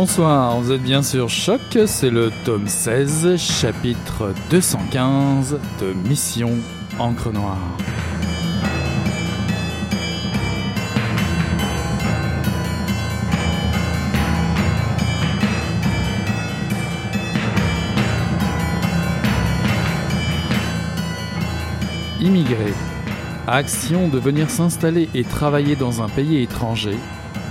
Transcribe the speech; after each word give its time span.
Bonsoir, 0.00 0.60
vous 0.60 0.70
êtes 0.70 0.84
bien 0.84 1.02
sur 1.02 1.28
Choc, 1.28 1.76
c'est 1.86 2.08
le 2.08 2.30
tome 2.44 2.68
16, 2.68 3.34
chapitre 3.36 4.32
215 4.48 5.58
de 5.80 5.92
Mission 5.92 6.52
Encre 7.00 7.32
Noire. 7.32 7.58
Immigrés. 22.20 22.72
Action 23.48 24.06
de 24.06 24.20
venir 24.20 24.48
s'installer 24.48 25.08
et 25.12 25.24
travailler 25.24 25.74
dans 25.74 26.02
un 26.02 26.08
pays 26.08 26.40
étranger, 26.40 26.96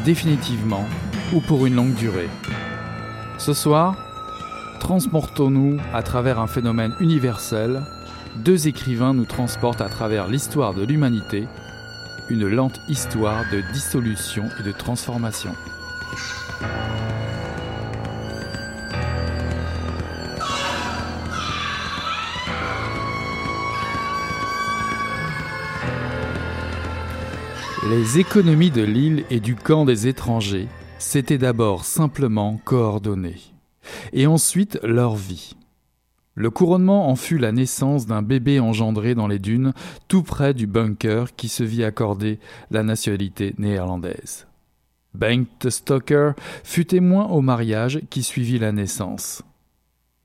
définitivement 0.05 0.85
ou 1.33 1.41
pour 1.41 1.65
une 1.65 1.75
longue 1.75 1.93
durée. 1.93 2.29
Ce 3.37 3.53
soir, 3.53 3.95
transportons-nous 4.79 5.77
à 5.93 6.01
travers 6.01 6.39
un 6.39 6.47
phénomène 6.47 6.93
universel. 6.99 7.81
Deux 8.37 8.67
écrivains 8.67 9.13
nous 9.13 9.25
transportent 9.25 9.81
à 9.81 9.89
travers 9.89 10.27
l'histoire 10.27 10.73
de 10.73 10.83
l'humanité, 10.83 11.47
une 12.29 12.47
lente 12.47 12.79
histoire 12.87 13.43
de 13.51 13.61
dissolution 13.73 14.45
et 14.59 14.63
de 14.63 14.71
transformation. 14.71 15.53
Les 27.89 28.19
économies 28.19 28.71
de 28.71 28.81
l'île 28.81 29.23
et 29.29 29.39
du 29.39 29.55
camp 29.55 29.85
des 29.85 30.07
étrangers 30.07 30.67
s'étaient 30.99 31.37
d'abord 31.37 31.85
simplement 31.85 32.59
coordonnées, 32.63 33.41
et 34.13 34.27
ensuite 34.27 34.79
leur 34.83 35.15
vie. 35.15 35.55
Le 36.35 36.51
couronnement 36.51 37.09
en 37.09 37.15
fut 37.15 37.39
la 37.39 37.51
naissance 37.51 38.05
d'un 38.05 38.21
bébé 38.21 38.59
engendré 38.59 39.15
dans 39.15 39.27
les 39.27 39.39
dunes, 39.39 39.73
tout 40.07 40.21
près 40.21 40.53
du 40.53 40.67
bunker 40.67 41.35
qui 41.35 41.49
se 41.49 41.63
vit 41.63 41.83
accorder 41.83 42.39
la 42.69 42.83
nationalité 42.83 43.55
néerlandaise. 43.57 44.45
Bengt 45.15 45.69
Stoker 45.69 46.33
fut 46.63 46.85
témoin 46.85 47.25
au 47.25 47.41
mariage 47.41 48.01
qui 48.11 48.21
suivit 48.21 48.59
la 48.59 48.71
naissance. 48.71 49.41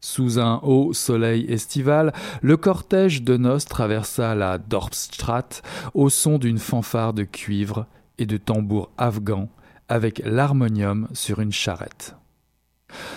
Sous 0.01 0.39
un 0.39 0.61
haut 0.65 0.93
soleil 0.93 1.47
estival, 1.49 2.13
le 2.43 2.57
cortège 2.59 3.23
de 3.23 3.37
noces 3.39 3.65
traversa 3.65 4.35
la 4.35 4.59
Dorpstraat 4.59 5.63
au 5.95 6.11
son 6.11 6.39
d'une 6.39 6.59
fanfare 6.59 7.15
de 7.15 7.23
cuivre 7.23 7.87
et 8.19 8.27
de 8.27 8.37
tambours 8.37 8.91
afghans 8.99 9.49
avec 9.93 10.23
l'harmonium 10.25 11.07
sur 11.13 11.41
une 11.41 11.53
charrette. 11.53 12.17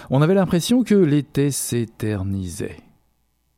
On 0.10 0.22
avait 0.22 0.34
l'impression 0.34 0.84
que 0.84 0.94
l'été 0.94 1.50
s'éternisait. 1.50 2.82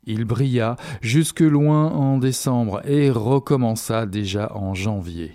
Il 0.04 0.24
brilla 0.24 0.76
jusque 1.02 1.40
loin 1.40 1.88
en 1.88 2.20
décembre 2.20 2.88
et 2.88 3.10
recommença 3.10 4.06
déjà 4.06 4.52
en 4.54 4.76
janvier, 4.76 5.34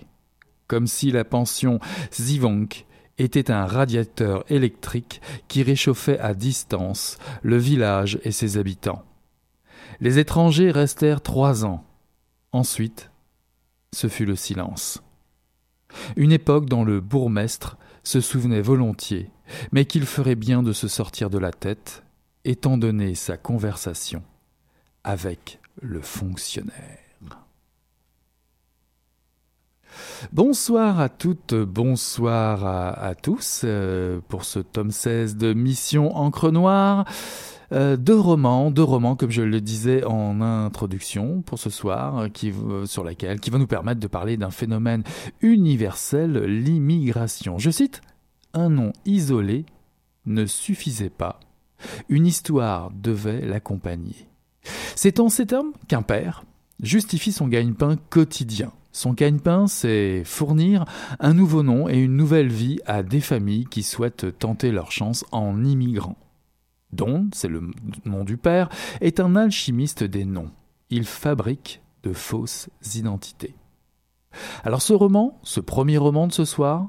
comme 0.68 0.86
si 0.86 1.10
la 1.10 1.24
pension 1.24 1.80
Zivonk 2.14 2.86
était 3.18 3.50
un 3.50 3.66
radiateur 3.66 4.44
électrique 4.48 5.20
qui 5.48 5.64
réchauffait 5.64 6.20
à 6.20 6.34
distance 6.34 7.18
le 7.42 7.56
village 7.56 8.20
et 8.22 8.30
ses 8.30 8.58
habitants. 8.58 9.02
Les 9.98 10.20
étrangers 10.20 10.70
restèrent 10.70 11.20
trois 11.20 11.64
ans. 11.64 11.82
Ensuite, 12.52 13.10
ce 13.92 14.06
fut 14.06 14.24
le 14.24 14.36
silence. 14.36 15.02
Une 16.16 16.32
époque 16.32 16.66
dont 16.66 16.84
le 16.84 17.00
bourgmestre 17.00 17.76
se 18.04 18.20
souvenait 18.20 18.62
volontiers, 18.62 19.30
mais 19.72 19.84
qu'il 19.84 20.06
ferait 20.06 20.34
bien 20.34 20.62
de 20.62 20.72
se 20.72 20.88
sortir 20.88 21.30
de 21.30 21.38
la 21.38 21.52
tête, 21.52 22.02
étant 22.44 22.76
donné 22.76 23.14
sa 23.14 23.36
conversation 23.36 24.22
avec 25.04 25.60
le 25.80 26.00
fonctionnaire. 26.00 26.98
Bonsoir 30.32 31.00
à 31.00 31.08
toutes, 31.08 31.54
bonsoir 31.54 32.64
à, 32.64 33.14
tous 33.14 33.62
euh, 33.64 34.20
pour 34.28 34.44
ce 34.44 34.60
tome 34.60 34.90
16 34.90 35.36
de 35.36 35.52
Mission 35.52 36.16
Encre 36.16 36.50
Noire. 36.50 37.04
Euh, 37.72 37.96
deux 37.96 38.18
romans, 38.18 38.70
deux 38.70 38.82
romans 38.82 39.16
comme 39.16 39.30
je 39.30 39.40
le 39.40 39.60
disais 39.62 40.04
en 40.04 40.42
introduction 40.42 41.40
pour 41.40 41.58
ce 41.58 41.70
soir, 41.70 42.18
euh, 42.18 42.28
qui, 42.28 42.50
euh, 42.50 42.84
sur 42.84 43.02
laquelle, 43.02 43.40
qui 43.40 43.48
va 43.48 43.58
nous 43.58 43.66
permettre 43.66 44.00
de 44.00 44.06
parler 44.06 44.36
d'un 44.36 44.50
phénomène 44.50 45.02
universel, 45.40 46.32
l'immigration. 46.44 47.58
Je 47.58 47.70
cite 47.70 48.02
Un 48.52 48.68
nom 48.68 48.92
isolé 49.06 49.64
ne 50.26 50.44
suffisait 50.44 51.08
pas, 51.08 51.40
une 52.10 52.26
histoire 52.26 52.90
devait 52.90 53.40
l'accompagner. 53.40 54.28
C'est 54.94 55.18
en 55.18 55.30
ces 55.30 55.46
termes 55.46 55.72
qu'un 55.88 56.02
père 56.02 56.44
justifie 56.82 57.32
son 57.32 57.48
gagne-pain 57.48 57.96
quotidien. 58.10 58.70
Son 58.92 59.14
gagne-pain, 59.14 59.66
c'est 59.66 60.22
fournir 60.24 60.84
un 61.18 61.32
nouveau 61.32 61.62
nom 61.62 61.88
et 61.88 61.96
une 61.96 62.16
nouvelle 62.16 62.48
vie 62.48 62.80
à 62.84 63.02
des 63.02 63.20
familles 63.20 63.64
qui 63.64 63.82
souhaitent 63.82 64.38
tenter 64.38 64.70
leur 64.70 64.92
chance 64.92 65.24
en 65.32 65.64
immigrant. 65.64 66.18
Don, 66.92 67.28
c'est 67.32 67.48
le 67.48 67.70
nom 68.04 68.24
du 68.24 68.36
père, 68.36 68.68
est 69.00 69.20
un 69.20 69.36
alchimiste 69.36 70.04
des 70.04 70.24
noms. 70.24 70.50
Il 70.90 71.04
fabrique 71.04 71.80
de 72.02 72.12
fausses 72.12 72.68
identités. 72.94 73.54
Alors 74.64 74.82
ce 74.82 74.92
roman, 74.92 75.38
ce 75.42 75.60
premier 75.60 75.98
roman 75.98 76.26
de 76.26 76.32
ce 76.32 76.44
soir, 76.44 76.88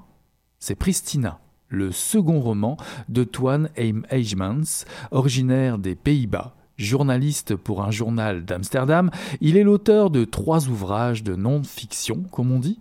c'est 0.60 0.76
Pristina, 0.76 1.40
le 1.68 1.92
second 1.92 2.40
roman 2.40 2.78
de 3.10 3.24
Twan 3.24 3.70
Heim 3.78 4.06
Eichmans, 4.10 4.86
originaire 5.12 5.78
des 5.78 5.96
Pays-Bas, 5.96 6.56
Journaliste 6.78 7.56
pour 7.56 7.84
un 7.84 7.92
journal 7.92 8.46
d'Amsterdam, 8.46 9.12
il 9.42 9.58
est 9.58 9.64
l'auteur 9.64 10.10
de 10.10 10.26
trois 10.26 10.68
ouvrages 10.68 11.24
de 11.24 11.36
non-fiction, 11.36 12.24
comme 12.32 12.52
on 12.52 12.60
dit, 12.60 12.80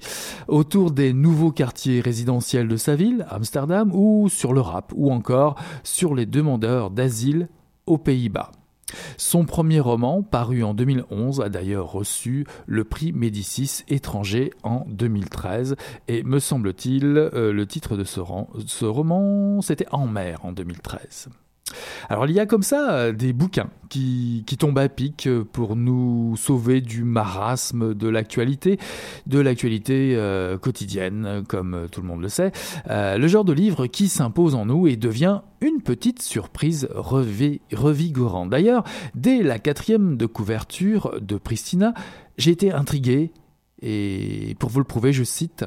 autour 0.49 0.91
des 0.91 1.13
nouveaux 1.13 1.53
quartiers 1.53 2.01
résidentiels 2.01 2.69
de 2.69 2.77
sa 2.77 2.95
ville, 2.95 3.27
Amsterdam, 3.31 3.91
ou 3.93 4.29
sur 4.29 4.53
le 4.53 4.61
rap, 4.61 4.93
ou 4.97 5.13
encore 5.13 5.57
sur 5.83 6.15
les 6.15 6.27
demandeurs 6.27 6.91
d'asile 6.91 7.49
aux 7.87 7.99
Pays-Bas. 7.99 8.53
Son 9.17 9.45
premier 9.45 9.81
roman, 9.81 10.23
paru 10.23 10.63
en 10.63 10.75
2011, 10.75 11.41
a 11.41 11.49
d'ailleurs 11.49 11.91
reçu 11.91 12.47
le 12.67 12.85
prix 12.85 13.13
Médicis 13.13 13.85
étranger 13.89 14.53
en 14.63 14.85
2013. 14.89 15.77
Et 16.09 16.23
me 16.23 16.39
semble-t-il, 16.39 17.05
euh, 17.17 17.53
le 17.53 17.67
titre 17.67 17.97
de 17.97 18.05
ce, 18.05 18.21
ce 18.67 18.85
roman, 18.85 19.61
c'était 19.63 19.87
En 19.93 20.07
mer 20.07 20.45
en 20.45 20.53
2013. 20.53 21.29
Alors 22.09 22.27
il 22.27 22.33
y 22.33 22.41
a 22.41 22.47
comme 22.47 22.63
ça 22.63 22.93
euh, 22.93 23.13
des 23.13 23.33
bouquins 23.33 23.71
qui, 23.89 24.45
tombent 24.59 24.79
à 24.79 24.89
pic 24.89 25.29
pour 25.53 25.77
nous 25.77 26.35
sauver 26.37 26.81
du 26.81 27.05
marasme 27.05 27.95
de 27.95 28.09
l'actualité, 28.09 28.79
de 29.27 29.39
l'actualité 29.39 30.15
euh, 30.17 30.57
quotidienne, 30.57 31.43
comme 31.49 31.89
tout 31.91 32.01
le 32.01 32.07
monde 32.07 32.23
le 32.23 32.29
sait. 32.29 32.53
Euh, 32.89 33.19
le 33.19 33.29
genre 33.29 33.45
de 33.45 33.53
livre 33.53 33.87
qui 33.87 34.09
s'impose 34.09 34.55
en 34.55 34.67
nous 34.67 34.87
et 34.87 34.97
devient 34.97 35.41
une 35.61 35.83
petite 35.83 36.23
surprise 36.23 36.89
revigorante. 36.95 38.51
D'ailleurs, 38.51 38.85
dès 39.15 39.43
la 39.43 39.59
quatrième 39.59 40.17
de 40.17 40.27
couverture 40.27 41.19
de 41.21 41.37
Pristina, 41.37 41.93
j'ai 42.39 42.53
été 42.53 42.73
intrigué 42.73 43.33
et 43.83 44.57
pour 44.59 44.71
vous 44.71 44.79
le 44.79 44.85
prouver, 44.85 45.13
je 45.13 45.25
cite 45.25 45.65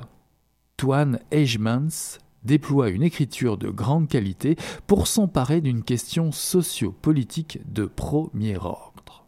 Twan 0.78 1.20
Eichmanns 1.32 2.20
déploie 2.46 2.90
une 2.90 3.04
écriture 3.04 3.58
de 3.58 3.70
grande 3.70 4.08
qualité 4.08 4.56
pour 4.88 5.08
s'emparer 5.08 5.62
d'une 5.62 5.84
question 5.84 6.32
socio-politique 6.32 7.60
de 7.72 7.86
premier 7.86 8.58
ordre. 8.58 9.26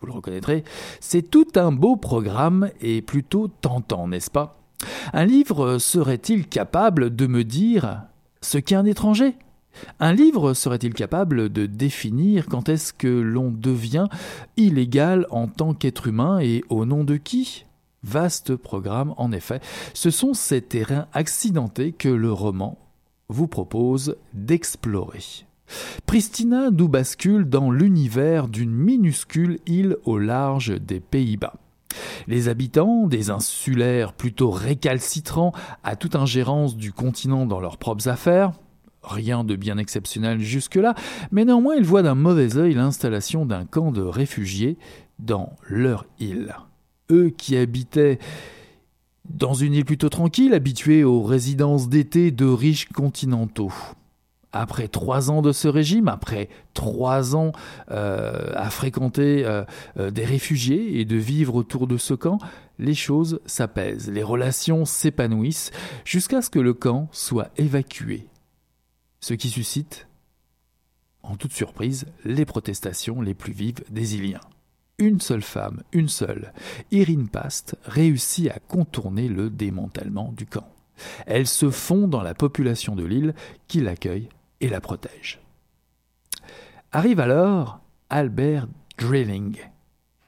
Vous 0.00 0.06
le 0.06 0.12
reconnaîtrez, 0.12 0.64
c'est 1.00 1.30
tout 1.30 1.46
un 1.54 1.72
beau 1.72 1.96
programme 1.96 2.70
et 2.80 3.02
plutôt 3.02 3.48
tentant, 3.48 4.08
n'est-ce 4.08 4.30
pas? 4.30 4.58
Un 5.12 5.24
livre 5.24 5.78
serait-il 5.78 6.48
capable 6.48 7.14
de 7.14 7.26
me 7.26 7.44
dire 7.44 8.02
ce 8.40 8.58
qu'est 8.58 8.74
un 8.74 8.84
étranger? 8.84 9.36
Un 10.00 10.12
livre 10.12 10.54
serait-il 10.54 10.92
capable 10.92 11.48
de 11.50 11.66
définir 11.66 12.46
quand 12.46 12.68
est-ce 12.68 12.92
que 12.92 13.08
l'on 13.08 13.50
devient 13.50 14.08
illégal 14.56 15.26
en 15.30 15.46
tant 15.48 15.72
qu'être 15.72 16.08
humain 16.08 16.40
et 16.40 16.62
au 16.68 16.84
nom 16.84 17.04
de 17.04 17.16
qui? 17.16 17.64
Vaste 18.04 18.56
programme, 18.56 19.14
en 19.16 19.32
effet. 19.32 19.60
Ce 19.94 20.10
sont 20.10 20.34
ces 20.34 20.60
terrains 20.60 21.06
accidentés 21.12 21.92
que 21.92 22.08
le 22.08 22.32
roman 22.32 22.78
vous 23.28 23.46
propose 23.46 24.16
d'explorer. 24.34 25.46
Pristina 26.06 26.70
nous 26.70 26.88
bascule 26.88 27.48
dans 27.48 27.70
l'univers 27.70 28.48
d'une 28.48 28.72
minuscule 28.72 29.58
île 29.66 29.96
au 30.04 30.18
large 30.18 30.78
des 30.80 31.00
Pays-Bas. 31.00 31.54
Les 32.26 32.48
habitants, 32.48 33.06
des 33.06 33.30
insulaires 33.30 34.12
plutôt 34.12 34.50
récalcitrants 34.50 35.52
à 35.84 35.96
toute 35.96 36.16
ingérence 36.16 36.76
du 36.76 36.92
continent 36.92 37.46
dans 37.46 37.60
leurs 37.60 37.78
propres 37.78 38.08
affaires, 38.08 38.52
rien 39.02 39.44
de 39.44 39.56
bien 39.56 39.78
exceptionnel 39.78 40.40
jusque-là, 40.40 40.94
mais 41.30 41.44
néanmoins 41.44 41.74
ils 41.74 41.84
voient 41.84 42.02
d'un 42.02 42.14
mauvais 42.14 42.56
œil 42.56 42.74
l'installation 42.74 43.46
d'un 43.46 43.64
camp 43.64 43.92
de 43.92 44.02
réfugiés 44.02 44.78
dans 45.18 45.54
leur 45.68 46.06
île 46.18 46.54
eux 47.10 47.30
qui 47.36 47.56
habitaient 47.56 48.18
dans 49.28 49.54
une 49.54 49.74
île 49.74 49.84
plutôt 49.84 50.08
tranquille, 50.08 50.54
habitués 50.54 51.04
aux 51.04 51.22
résidences 51.22 51.88
d'été 51.88 52.30
de 52.30 52.46
riches 52.46 52.88
continentaux. 52.88 53.72
Après 54.54 54.88
trois 54.88 55.30
ans 55.30 55.40
de 55.40 55.52
ce 55.52 55.66
régime, 55.66 56.08
après 56.08 56.50
trois 56.74 57.34
ans 57.34 57.52
euh, 57.90 58.52
à 58.54 58.68
fréquenter 58.68 59.46
euh, 59.46 59.64
euh, 59.98 60.10
des 60.10 60.26
réfugiés 60.26 61.00
et 61.00 61.06
de 61.06 61.16
vivre 61.16 61.54
autour 61.54 61.86
de 61.86 61.96
ce 61.96 62.12
camp, 62.12 62.38
les 62.78 62.94
choses 62.94 63.40
s'apaisent, 63.46 64.10
les 64.10 64.22
relations 64.22 64.84
s'épanouissent, 64.84 65.70
jusqu'à 66.04 66.42
ce 66.42 66.50
que 66.50 66.58
le 66.58 66.74
camp 66.74 67.08
soit 67.12 67.50
évacué. 67.56 68.26
Ce 69.20 69.32
qui 69.32 69.48
suscite, 69.48 70.06
en 71.22 71.36
toute 71.36 71.52
surprise, 71.52 72.06
les 72.24 72.44
protestations 72.44 73.22
les 73.22 73.34
plus 73.34 73.52
vives 73.52 73.84
des 73.88 74.16
Iliens 74.16 74.40
une 74.98 75.20
seule 75.20 75.42
femme, 75.42 75.82
une 75.92 76.08
seule, 76.08 76.52
Irine 76.90 77.28
Past, 77.28 77.76
réussit 77.84 78.50
à 78.50 78.58
contourner 78.58 79.28
le 79.28 79.50
démantèlement 79.50 80.32
du 80.32 80.46
camp. 80.46 80.68
Elle 81.26 81.46
se 81.46 81.70
fond 81.70 82.06
dans 82.08 82.22
la 82.22 82.34
population 82.34 82.94
de 82.94 83.04
l'île 83.04 83.34
qui 83.68 83.80
l'accueille 83.80 84.28
et 84.60 84.68
la 84.68 84.80
protège. 84.80 85.40
Arrive 86.92 87.20
alors 87.20 87.80
Albert 88.10 88.68
Drilling, 88.98 89.56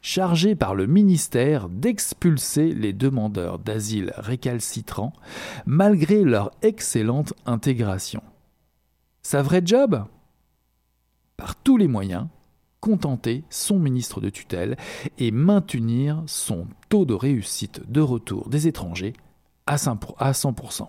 chargé 0.00 0.55
par 0.55 0.75
le 0.75 0.87
ministère 0.87 1.69
d'expulser 1.69 2.75
les 2.75 2.93
demandeurs 2.93 3.58
d'asile 3.58 4.12
récalcitrants 4.17 5.12
malgré 5.67 6.22
leur 6.22 6.50
excellente 6.62 7.34
intégration. 7.46 8.22
Sa 9.22 9.43
vraie 9.43 9.62
job? 9.64 10.05
Par 11.37 11.56
tous 11.56 11.76
les 11.76 11.88
moyens, 11.88 12.26
contenter 12.84 13.44
son 13.48 13.78
ministre 13.78 14.20
de 14.20 14.28
tutelle 14.28 14.76
et 15.16 15.31
maintenir 15.31 16.22
son 16.26 16.66
taux 16.90 17.06
de 17.06 17.14
réussite 17.14 17.81
de 17.90 18.02
retour 18.02 18.50
des 18.50 18.69
étrangers 18.69 19.14
à 19.66 19.76
100%. 19.76 20.86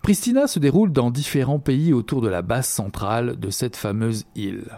Pristina 0.00 0.46
se 0.46 0.60
déroule 0.60 0.92
dans 0.92 1.10
différents 1.10 1.58
pays 1.58 1.92
autour 1.92 2.20
de 2.20 2.28
la 2.28 2.42
base 2.42 2.68
centrale 2.68 3.36
de 3.36 3.50
cette 3.50 3.74
fameuse 3.74 4.26
île. 4.36 4.68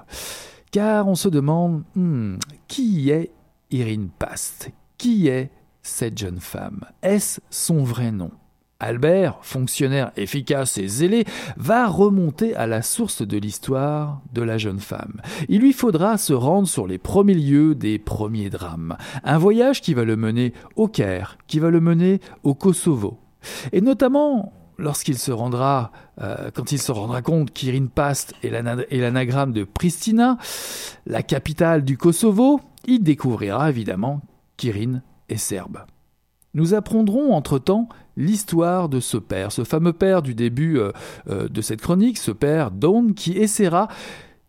Car 0.71 1.09
on 1.09 1.15
se 1.15 1.29
demande 1.29 1.85
hmm, 1.95 2.37
qui 2.69 3.11
est 3.11 3.33
Irine 3.71 4.09
Past? 4.19 4.71
Qui 4.97 5.29
est 5.29 5.51
cette 5.83 6.17
jeune 6.17 6.41
femme? 6.41 6.87
Est-ce 7.03 7.43
son 7.51 7.85
vrai 7.85 8.13
nom? 8.13 8.31
Albert, 8.79 9.39
fonctionnaire 9.43 10.13
efficace 10.17 10.77
et 10.79 10.89
zélé, 10.89 11.25
va 11.57 11.87
remonter 11.87 12.55
à 12.57 12.67
la 12.67 12.83
source 12.83 13.27
de 13.27 13.39
l'histoire 13.39 14.21
de 14.33 14.43
la 14.43 14.59
jeune 14.59 14.81
femme. 14.81 15.21
Il 15.49 15.61
lui 15.61 15.73
faudra 15.73 16.19
se 16.19 16.33
rendre 16.33 16.69
sur 16.69 16.87
les 16.87 16.99
premiers 16.99 17.35
lieux 17.35 17.75
des 17.75 17.99
premiers 17.99 18.51
drames. 18.51 18.97
Un 19.25 19.39
voyage 19.39 19.81
qui 19.81 19.95
va 19.95 20.05
le 20.05 20.17
mener 20.17 20.53
au 20.77 20.89
Caire, 20.89 21.39
qui 21.47 21.59
va 21.59 21.71
le 21.71 21.81
mener 21.81 22.21
au 22.43 22.55
Kosovo. 22.55 23.19
Et 23.73 23.81
notamment 23.81 24.53
lorsqu'il 24.79 25.19
se 25.19 25.33
rendra, 25.33 25.91
euh, 26.21 26.51
quand 26.53 26.73
il 26.73 26.79
se 26.79 26.93
rendra 26.93 27.23
compte 27.23 27.53
qu'Irin 27.53 27.87
Past 27.87 28.35
est 28.43 28.51
l'anagramme 28.51 29.53
de 29.53 29.65
Pristina, 29.65 30.37
la 31.07 31.23
capitale 31.23 31.85
du 31.85 31.97
Kosovo, 31.97 32.61
il 32.87 33.03
découvrira 33.03 33.71
évidemment 33.71 34.21
qu'Irin 34.57 35.01
est 35.29 35.39
serbe. 35.39 35.79
Nous 36.57 36.73
apprendrons 36.73 37.35
entre-temps 37.35 37.87
l'histoire 38.17 38.89
de 38.89 38.99
ce 38.99 39.19
père, 39.19 39.53
ce 39.53 39.63
fameux 39.63 39.93
père 39.93 40.23
du 40.23 40.35
début 40.35 40.79
euh, 40.79 40.91
euh, 41.29 41.51
de 41.51 41.61
cette 41.61 41.83
chronique, 41.83 42.17
ce 42.17 42.31
père 42.31 42.71
Dawn 42.71 43.13
qui 43.13 43.33
essaiera 43.33 43.89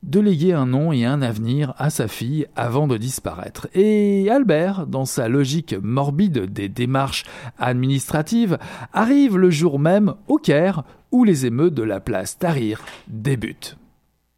de 0.04 0.22
léguer 0.22 0.54
un 0.54 0.68
nom 0.68 0.94
et 0.94 1.04
un 1.04 1.22
avenir 1.22 1.74
à 1.78 1.90
sa 1.90 2.08
fille 2.08 2.48
avant 2.56 2.88
de 2.88 2.96
disparaître. 2.96 3.68
Et 3.74 4.30
Albert, 4.30 4.88
dans 4.88 5.04
sa 5.04 5.28
logique 5.28 5.76
morbide 5.84 6.46
des 6.46 6.70
démarches 6.70 7.26
administratives, 7.60 8.58
arrive 8.94 9.38
le 9.38 9.50
jour 9.50 9.78
même 9.78 10.14
au 10.30 10.38
Caire 10.38 10.84
où 11.12 11.26
les 11.26 11.46
émeutes 11.46 11.74
de 11.74 11.84
la 11.84 12.00
place 12.00 12.38
Tahrir 12.40 12.86
débutent. 13.10 13.78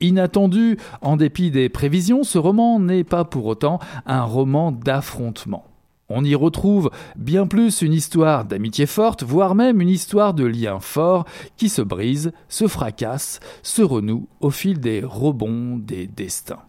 Inattendu, 0.02 0.78
en 1.02 1.18
dépit 1.18 1.52
des 1.52 1.70
prévisions, 1.70 2.24
ce 2.24 2.40
roman 2.40 2.80
n'est 2.80 3.04
pas 3.04 3.26
pour 3.26 3.46
autant 3.46 3.78
un 4.08 4.24
roman 4.24 4.72
d'affrontement. 4.72 5.66
On 6.10 6.24
y 6.24 6.34
retrouve 6.34 6.90
bien 7.16 7.46
plus 7.46 7.84
une 7.84 7.94
histoire 7.94 8.44
d'amitié 8.44 8.88
forte, 8.88 9.24
voire 9.24 9.54
même 9.54 9.80
une 9.80 9.90
histoire 9.90 10.34
de 10.34 10.44
liens 10.44 10.80
forts 10.80 11.26
qui 11.56 11.70
se 11.70 11.84
brisent, 11.84 12.32
se 12.48 12.68
fracassent, 12.68 13.40
se 13.62 13.84
renouent 13.84 14.28
au 14.40 14.50
fil 14.50 14.80
des 14.80 15.04
rebonds 15.04 15.78
des 15.78 16.08
destins. 16.08 16.64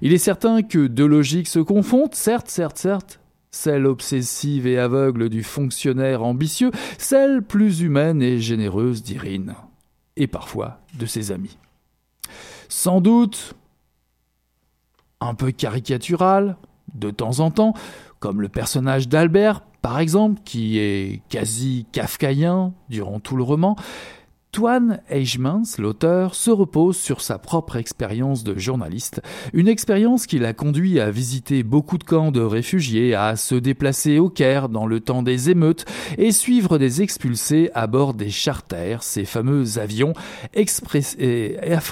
Il 0.00 0.12
est 0.12 0.18
certain 0.18 0.62
que 0.62 0.86
deux 0.86 1.06
logiques 1.06 1.48
se 1.48 1.58
confondent, 1.58 2.14
certes, 2.14 2.48
certes, 2.48 2.78
certes, 2.78 3.20
celle 3.50 3.86
obsessive 3.86 4.66
et 4.66 4.78
aveugle 4.78 5.28
du 5.28 5.42
fonctionnaire 5.42 6.22
ambitieux, 6.22 6.70
celle 6.98 7.42
plus 7.42 7.80
humaine 7.80 8.22
et 8.22 8.38
généreuse 8.38 9.02
d'Irine, 9.02 9.54
et 10.16 10.28
parfois 10.28 10.80
de 10.98 11.06
ses 11.06 11.32
amis. 11.32 11.58
Sans 12.68 13.00
doute 13.00 13.54
un 15.20 15.34
peu 15.34 15.50
caricatural, 15.50 16.56
de 16.94 17.10
temps 17.10 17.40
en 17.40 17.50
temps, 17.50 17.74
comme 18.20 18.40
le 18.40 18.48
personnage 18.48 19.08
d'Albert, 19.08 19.62
par 19.82 19.98
exemple, 20.00 20.40
qui 20.44 20.78
est 20.78 21.22
quasi 21.28 21.86
kafkaïen 21.92 22.72
durant 22.88 23.20
tout 23.20 23.36
le 23.36 23.42
roman, 23.42 23.76
Twan 24.50 25.02
Eichmanns, 25.10 25.76
l'auteur, 25.78 26.34
se 26.34 26.50
repose 26.50 26.96
sur 26.96 27.20
sa 27.20 27.38
propre 27.38 27.76
expérience 27.76 28.44
de 28.44 28.58
journaliste, 28.58 29.20
une 29.52 29.68
expérience 29.68 30.26
qui 30.26 30.38
l'a 30.38 30.54
conduit 30.54 31.00
à 31.00 31.10
visiter 31.10 31.62
beaucoup 31.62 31.98
de 31.98 32.04
camps 32.04 32.32
de 32.32 32.40
réfugiés, 32.40 33.14
à 33.14 33.36
se 33.36 33.54
déplacer 33.54 34.18
au 34.18 34.30
Caire 34.30 34.70
dans 34.70 34.86
le 34.86 35.00
temps 35.00 35.22
des 35.22 35.50
émeutes 35.50 35.84
et 36.16 36.32
suivre 36.32 36.78
des 36.78 37.02
expulsés 37.02 37.70
à 37.74 37.86
bord 37.86 38.14
des 38.14 38.30
charters, 38.30 39.02
ces 39.02 39.26
fameux 39.26 39.78
avions 39.78 40.14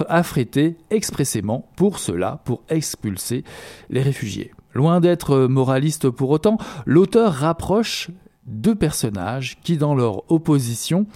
affrétés 0.08 0.76
expressément 0.90 1.68
pour 1.76 1.98
cela, 1.98 2.40
pour 2.46 2.62
expulser 2.70 3.44
les 3.90 4.02
réfugiés. 4.02 4.55
Loin 4.76 5.00
d'être 5.00 5.46
moraliste 5.46 6.10
pour 6.10 6.28
autant, 6.28 6.58
l'auteur 6.84 7.32
rapproche 7.32 8.10
deux 8.44 8.74
personnages 8.74 9.56
qui, 9.62 9.78
dans 9.78 9.94
leur 9.94 10.30
opposition, 10.30 11.06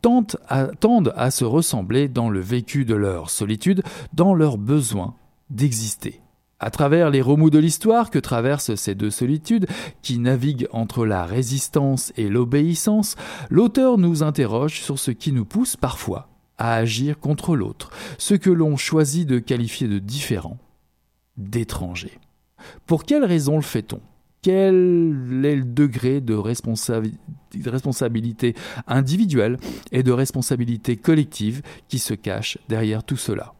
tendent 0.00 0.38
à, 0.48 1.30
se 1.30 1.44
ressembler 1.44 2.08
dans 2.08 2.30
le 2.30 2.40
vécu 2.40 2.86
de 2.86 2.94
leur 2.94 3.28
solitude, 3.28 3.82
dans 4.14 4.32
leurs 4.32 4.56
besoins 4.56 5.16
d'exister. 5.50 6.22
À 6.60 6.70
travers 6.70 7.10
les 7.10 7.20
remous 7.20 7.50
de 7.50 7.58
l'histoire 7.58 8.08
que 8.08 8.18
traversent 8.18 8.74
ces 8.76 8.94
deux 8.94 9.10
solitudes, 9.10 9.66
qui 10.00 10.18
naviguent 10.18 10.68
entre 10.72 11.04
la 11.04 11.26
résistance 11.26 12.14
et 12.16 12.30
l'obéissance, 12.30 13.16
l'auteur 13.50 13.98
nous 13.98 14.22
interroge 14.22 14.80
sur 14.80 14.98
ce 14.98 15.10
qui 15.10 15.32
nous 15.32 15.44
pousse 15.44 15.76
parfois 15.76 16.30
à 16.56 16.72
agir 16.72 17.20
contre 17.20 17.54
l'autre, 17.54 17.90
ce 18.16 18.32
que 18.32 18.48
l'on 18.48 18.78
choisit 18.78 19.28
de 19.28 19.38
qualifier 19.38 19.88
de 19.88 19.98
différent, 19.98 20.56
d'étranger. 21.36 22.18
Pour 22.86 23.04
quelles 23.04 23.24
raisons 23.24 23.56
le 23.56 23.62
fait-on? 23.62 24.00
Quel 24.42 25.42
est 25.44 25.56
le 25.56 25.64
degré 25.64 26.22
de, 26.22 26.34
responsabilité 26.34 28.54
individuelle 28.86 29.58
et 29.92 30.02
de 30.02 30.12
responsabilité 30.12 30.96
collective 30.96 31.60
qui 31.88 31.98
se 31.98 32.14
cache 32.14 32.56
derrière 32.68 33.04
tout 33.04 33.18
cela? 33.18 33.52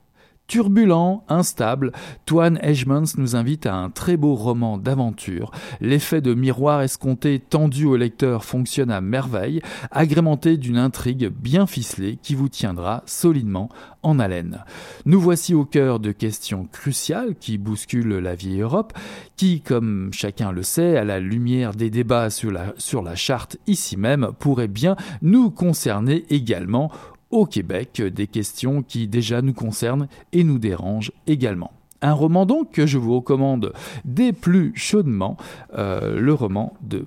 Turbulent, 0.50 1.23
instable, 1.28 1.92
Twan 2.26 2.59
Edgemans 2.61 3.04
nous 3.19 3.37
invite 3.37 3.66
à 3.66 3.76
un 3.76 3.88
très 3.88 4.16
beau 4.16 4.35
roman 4.35 4.78
d'aventure. 4.78 5.52
L'effet 5.80 6.21
de 6.21 6.35
miroir 6.35 6.83
escompté 6.83 7.38
tendu 7.38 7.85
au 7.87 7.97
lecteur 7.97 8.45
fonctionne 8.45 8.90
à 8.90 9.00
merveille, 9.00 9.62
agrémenté 9.92 10.57
d'une 10.57 10.76
intrigue 10.76 11.28
bien 11.28 11.69
ficelée 11.69 12.19
qui 12.21 12.35
vous 12.35 12.49
tiendra 12.49 13.04
solidement 13.07 13.69
en 14.02 14.19
haleine. 14.19 14.64
Nous 15.04 15.21
voici 15.21 15.54
au 15.54 15.64
cœur 15.64 16.00
de 16.00 16.11
questions 16.11 16.66
cruciales 16.73 17.37
qui 17.38 17.57
bousculent 17.57 18.19
la 18.19 18.35
vieille 18.35 18.62
Europe, 18.62 18.92
qui, 19.37 19.61
comme 19.61 20.11
chacun 20.12 20.50
le 20.50 20.64
sait, 20.64 20.97
à 20.97 21.04
la 21.04 21.21
lumière 21.21 21.75
des 21.75 21.90
débats 21.90 22.28
sur 22.28 22.50
la, 22.50 22.75
sur 22.76 23.02
la 23.02 23.14
charte 23.14 23.57
ici 23.69 23.97
même, 23.97 24.30
pourrait 24.40 24.66
bien 24.66 24.97
nous 25.23 25.50
concerner 25.50 26.25
également 26.28 26.90
au 27.31 27.47
Québec, 27.47 28.03
des 28.03 28.27
questions 28.27 28.83
qui 28.83 29.09
déjà 29.09 29.43
nous 29.43 29.55
concernent 29.55 30.09
et 30.33 30.45
nous 30.45 30.59
dérangent 30.59 31.13
également. 31.27 31.73
Un 32.03 32.13
roman 32.13 32.47
donc 32.47 32.73
que 32.73 32.87
je 32.87 32.99
vous 32.99 33.15
recommande 33.17 33.73
des 34.05 34.33
plus 34.33 34.73
chaudement, 34.75 35.37
euh, 35.75 36.19
le 36.19 36.33
roman 36.33 36.75
de, 36.83 37.05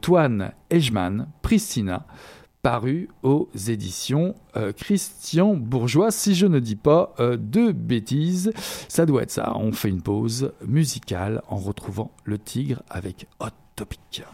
Toine 0.00 0.52
Pristina, 1.42 2.06
paru 2.62 3.08
aux 3.22 3.48
éditions 3.68 4.34
euh, 4.56 4.72
Christian 4.72 5.54
Bourgeois. 5.54 6.10
Si 6.10 6.34
je 6.34 6.46
ne 6.46 6.58
dis 6.58 6.76
pas 6.76 7.14
euh, 7.20 7.36
de 7.36 7.72
bêtises, 7.72 8.52
ça 8.88 9.06
doit 9.06 9.22
être 9.22 9.30
ça. 9.30 9.52
On 9.56 9.70
fait 9.72 9.90
une 9.90 10.02
pause 10.02 10.52
musicale 10.66 11.42
en 11.48 11.56
retrouvant 11.56 12.10
le 12.24 12.38
tigre 12.38 12.82
avec 12.88 13.28
Hot 13.38 13.48
Topic. 13.76 14.24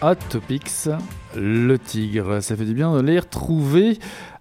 Hot 0.00 0.14
Topics, 0.30 0.88
le 1.34 1.76
tigre. 1.76 2.40
Ça 2.40 2.54
fait 2.54 2.64
du 2.64 2.72
bien 2.74 2.94
de 2.94 3.00
les 3.00 3.18
retrouver 3.18 3.98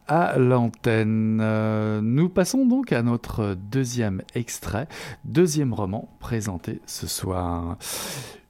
à 0.08 0.38
l'antenne. 0.38 1.40
Euh, 1.42 2.00
nous 2.00 2.30
passons 2.30 2.68
donc 2.68 2.92
à 2.92 3.02
notre 3.02 3.56
deuxième 3.56 4.22
extrait, 4.36 4.88
deuxième 5.26 5.74
roman 5.74 6.10
présenté 6.20 6.80
ce 6.86 7.08
soir. 7.08 7.78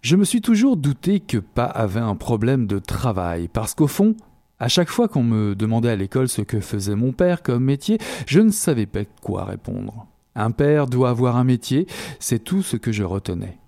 Je 0.01 0.17
me 0.17 0.25
suis 0.25 0.41
toujours 0.41 0.75
douté 0.75 1.21
que 1.21 1.37
Pa 1.37 1.63
avait 1.63 2.01
un 2.01 2.15
problème 2.15 2.67
de 2.67 2.77
travail, 2.77 3.47
parce 3.47 3.73
qu'au 3.73 3.87
fond, 3.87 4.17
à 4.59 4.67
chaque 4.67 4.89
fois 4.89 5.07
qu'on 5.07 5.23
me 5.23 5.55
demandait 5.55 5.91
à 5.91 5.95
l'école 5.95 6.27
ce 6.27 6.41
que 6.41 6.59
faisait 6.59 6.95
mon 6.95 7.13
père 7.13 7.41
comme 7.41 7.63
métier, 7.63 7.99
je 8.25 8.41
ne 8.41 8.51
savais 8.51 8.85
pas 8.85 9.05
quoi 9.21 9.45
répondre. 9.45 10.07
Un 10.35 10.51
père 10.51 10.87
doit 10.87 11.11
avoir 11.11 11.37
un 11.37 11.45
métier, 11.45 11.87
c'est 12.19 12.43
tout 12.43 12.63
ce 12.63 12.75
que 12.75 12.91
je 12.91 13.05
retenais. 13.05 13.59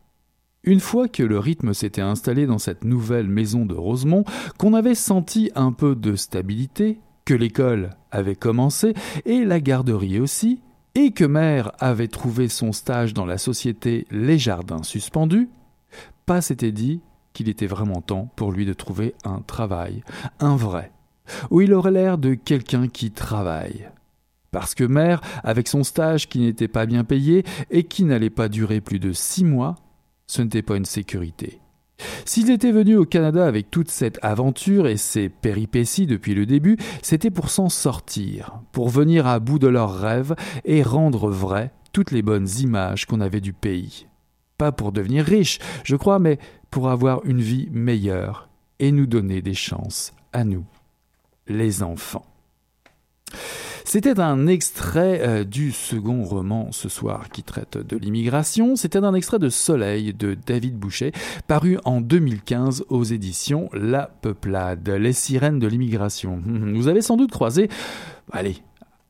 Une 0.69 0.79
fois 0.79 1.07
que 1.07 1.23
le 1.23 1.39
rythme 1.39 1.73
s'était 1.73 1.99
installé 1.99 2.45
dans 2.45 2.59
cette 2.59 2.83
nouvelle 2.83 3.27
maison 3.27 3.65
de 3.65 3.73
Rosemont, 3.73 4.23
qu'on 4.59 4.75
avait 4.75 4.93
senti 4.93 5.49
un 5.55 5.71
peu 5.71 5.95
de 5.95 6.15
stabilité, 6.15 6.99
que 7.25 7.33
l'école 7.33 7.89
avait 8.11 8.35
commencé 8.35 8.93
et 9.25 9.45
la 9.45 9.61
garderie 9.61 10.19
aussi, 10.19 10.61
et 10.93 11.09
que 11.09 11.25
mère 11.25 11.71
avait 11.79 12.07
trouvé 12.07 12.49
son 12.49 12.71
stage 12.71 13.15
dans 13.15 13.25
la 13.25 13.39
société 13.39 14.05
Les 14.11 14.38
Jardins 14.38 14.83
Suspendus, 14.83 15.49
pas 16.27 16.39
s'était 16.39 16.71
dit 16.71 17.01
qu'il 17.33 17.49
était 17.49 17.65
vraiment 17.65 18.01
temps 18.01 18.31
pour 18.35 18.51
lui 18.51 18.67
de 18.67 18.73
trouver 18.73 19.15
un 19.23 19.39
travail, 19.39 20.03
un 20.39 20.55
vrai, 20.55 20.91
où 21.49 21.61
il 21.61 21.73
aurait 21.73 21.89
l'air 21.89 22.19
de 22.19 22.35
quelqu'un 22.35 22.88
qui 22.89 23.09
travaille. 23.09 23.89
Parce 24.51 24.75
que 24.75 24.83
mère, 24.83 25.21
avec 25.43 25.67
son 25.67 25.83
stage 25.83 26.29
qui 26.29 26.38
n'était 26.38 26.67
pas 26.67 26.85
bien 26.85 27.03
payé 27.03 27.43
et 27.71 27.85
qui 27.85 28.03
n'allait 28.03 28.29
pas 28.29 28.49
durer 28.49 28.81
plus 28.81 28.99
de 28.99 29.13
six 29.13 29.43
mois, 29.43 29.75
ce 30.29 30.43
n'était 30.43 30.62
pas 30.62 30.77
une 30.77 30.86
sécurité. 30.86 31.59
S'ils 32.24 32.51
étaient 32.51 32.71
venus 32.71 32.98
au 32.98 33.05
Canada 33.05 33.45
avec 33.45 33.71
toute 33.71 33.89
cette 33.89 34.19
aventure 34.21 34.88
et 34.88 34.95
ces 34.95 35.27
péripéties 35.27 36.05
depuis 36.05 36.36
le 36.36 36.45
début, 36.45 36.77
c'était 37.01 37.31
pour 37.31 37.50
s'en 37.50 37.67
sortir, 37.67 38.62
pour 38.71 38.89
venir 38.89 39.25
à 39.25 39.39
bout 39.39 39.57
de 39.57 39.67
leurs 39.67 40.00
rêves 40.00 40.36
et 40.65 40.83
rendre 40.83 41.29
vraies 41.29 41.74
toutes 41.91 42.12
les 42.12 42.21
bonnes 42.21 42.48
images 42.59 43.05
qu'on 43.05 43.21
avait 43.21 43.41
du 43.41 43.53
pays. 43.53 44.05
Pas 44.59 44.71
pour 44.71 44.91
devenir 44.91 45.25
riches, 45.25 45.57
je 45.83 45.95
crois, 45.95 46.19
mais 46.19 46.38
pour 46.69 46.89
avoir 46.89 47.25
une 47.25 47.41
vie 47.41 47.67
meilleure 47.71 48.50
et 48.77 48.91
nous 48.91 49.07
donner 49.07 49.41
des 49.41 49.55
chances 49.55 50.13
à 50.31 50.43
nous, 50.43 50.65
les 51.48 51.81
enfants. 51.81 52.25
C'était 53.91 54.19
un 54.19 54.46
extrait 54.46 55.19
euh, 55.24 55.43
du 55.43 55.72
second 55.72 56.24
roman 56.24 56.67
ce 56.72 56.89
soir 56.89 57.29
qui 57.29 57.41
traite 57.41 57.75
de 57.75 57.98
l'immigration. 57.98 58.75
C'était 58.75 59.00
un 59.00 59.15
extrait 59.15 59.39
de 59.39 59.50
Soleil 59.50 60.13
de 60.13 60.38
David 60.46 60.77
Boucher, 60.77 61.12
paru 61.48 61.79
en 61.86 62.00
2015 62.00 62.86
aux 62.89 63.03
éditions 63.03 63.67
La 63.74 64.05
Peuplade, 64.05 64.88
les 64.88 65.12
sirènes 65.12 65.58
de 65.58 65.65
l'immigration. 65.65 66.39
Vous 66.75 66.88
avez 66.88 67.01
sans 67.01 67.17
doute 67.17 67.31
croisé, 67.31 67.67
allez, 68.31 68.58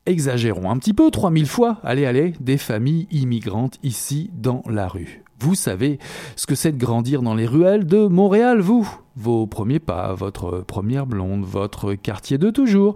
exagérons 0.06 0.70
un 0.70 0.78
petit 0.78 0.94
peu, 0.94 1.10
3000 1.10 1.46
fois, 1.46 1.76
allez, 1.82 2.06
allez, 2.06 2.32
des 2.40 2.56
familles 2.56 3.06
immigrantes 3.10 3.76
ici 3.82 4.30
dans 4.32 4.62
la 4.66 4.88
rue. 4.88 5.22
Vous 5.40 5.56
savez 5.56 5.98
ce 6.36 6.46
que 6.46 6.54
c'est 6.54 6.72
de 6.72 6.78
grandir 6.78 7.20
dans 7.20 7.34
les 7.34 7.46
ruelles 7.46 7.84
de 7.84 8.06
Montréal, 8.06 8.60
vous 8.60 8.90
Vos 9.16 9.46
premiers 9.46 9.78
pas, 9.78 10.14
votre 10.14 10.60
première 10.60 11.04
blonde, 11.04 11.44
votre 11.44 11.92
quartier 11.94 12.38
de 12.38 12.48
toujours. 12.48 12.94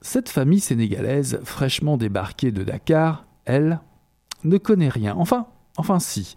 Cette 0.00 0.28
famille 0.28 0.60
sénégalaise, 0.60 1.40
fraîchement 1.44 1.96
débarquée 1.96 2.52
de 2.52 2.62
Dakar, 2.62 3.24
elle, 3.44 3.80
ne 4.44 4.58
connaît 4.58 4.88
rien. 4.88 5.14
Enfin, 5.16 5.46
enfin 5.76 5.98
si. 5.98 6.36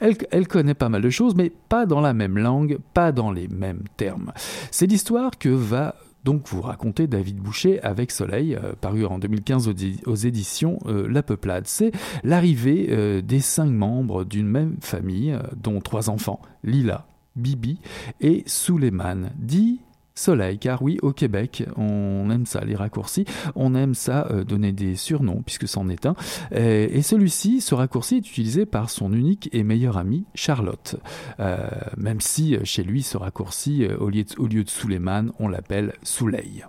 Elle, 0.00 0.46
connaît 0.46 0.74
pas 0.74 0.88
mal 0.88 1.02
de 1.02 1.10
choses, 1.10 1.34
mais 1.34 1.50
pas 1.68 1.86
dans 1.86 2.00
la 2.00 2.14
même 2.14 2.38
langue, 2.38 2.78
pas 2.94 3.12
dans 3.12 3.32
les 3.32 3.48
mêmes 3.48 3.84
termes. 3.96 4.32
C'est 4.70 4.86
l'histoire 4.86 5.38
que 5.38 5.48
va 5.48 5.96
donc 6.22 6.48
vous 6.48 6.60
raconter 6.60 7.06
David 7.06 7.38
Boucher 7.38 7.80
avec 7.82 8.10
Soleil, 8.10 8.54
euh, 8.54 8.74
paru 8.78 9.06
en 9.06 9.18
2015 9.18 9.70
aux, 10.04 10.14
éditions 10.14 10.78
euh, 10.86 11.08
La 11.08 11.22
Peuplade. 11.22 11.66
C'est 11.66 11.92
l'arrivée 12.24 12.88
euh, 12.90 13.22
des 13.22 13.40
cinq 13.40 13.70
membres 13.70 14.24
d'une 14.24 14.46
même 14.46 14.76
famille, 14.80 15.36
dont 15.56 15.80
trois 15.80 16.10
enfants, 16.10 16.40
Lila, 16.62 17.06
Bibi 17.36 17.78
et 18.20 18.42
Suleiman, 18.46 19.30
dit 19.38 19.80
Soleil, 20.20 20.58
car 20.58 20.82
oui, 20.82 20.98
au 21.00 21.14
Québec, 21.14 21.64
on 21.78 22.28
aime 22.30 22.44
ça, 22.44 22.62
les 22.62 22.74
raccourcis, 22.74 23.24
on 23.54 23.74
aime 23.74 23.94
ça 23.94 24.26
euh, 24.30 24.44
donner 24.44 24.72
des 24.72 24.94
surnoms, 24.94 25.42
puisque 25.42 25.66
c'en 25.66 25.88
est 25.88 26.04
un. 26.04 26.14
Et, 26.52 27.00
celui-ci, 27.00 27.62
ce 27.62 27.74
raccourci, 27.74 28.16
est 28.16 28.28
utilisé 28.28 28.66
par 28.66 28.90
son 28.90 29.14
unique 29.14 29.48
et 29.52 29.62
meilleure 29.62 29.96
amie, 29.96 30.26
Charlotte. 30.34 30.96
Euh, 31.40 31.70
même 31.96 32.20
si, 32.20 32.54
euh, 32.54 32.60
chez 32.64 32.82
lui, 32.82 33.02
ce 33.02 33.16
raccourci, 33.16 33.86
au 33.98 34.10
lieu 34.10 34.24
de, 34.24 34.34
au 34.38 35.32
on 35.38 35.48
l'appelle 35.48 35.94
Soleil. 36.02 36.66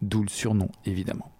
D'où 0.00 0.22
le 0.22 0.28
surnom, 0.28 0.70
évidemment. 0.86 1.30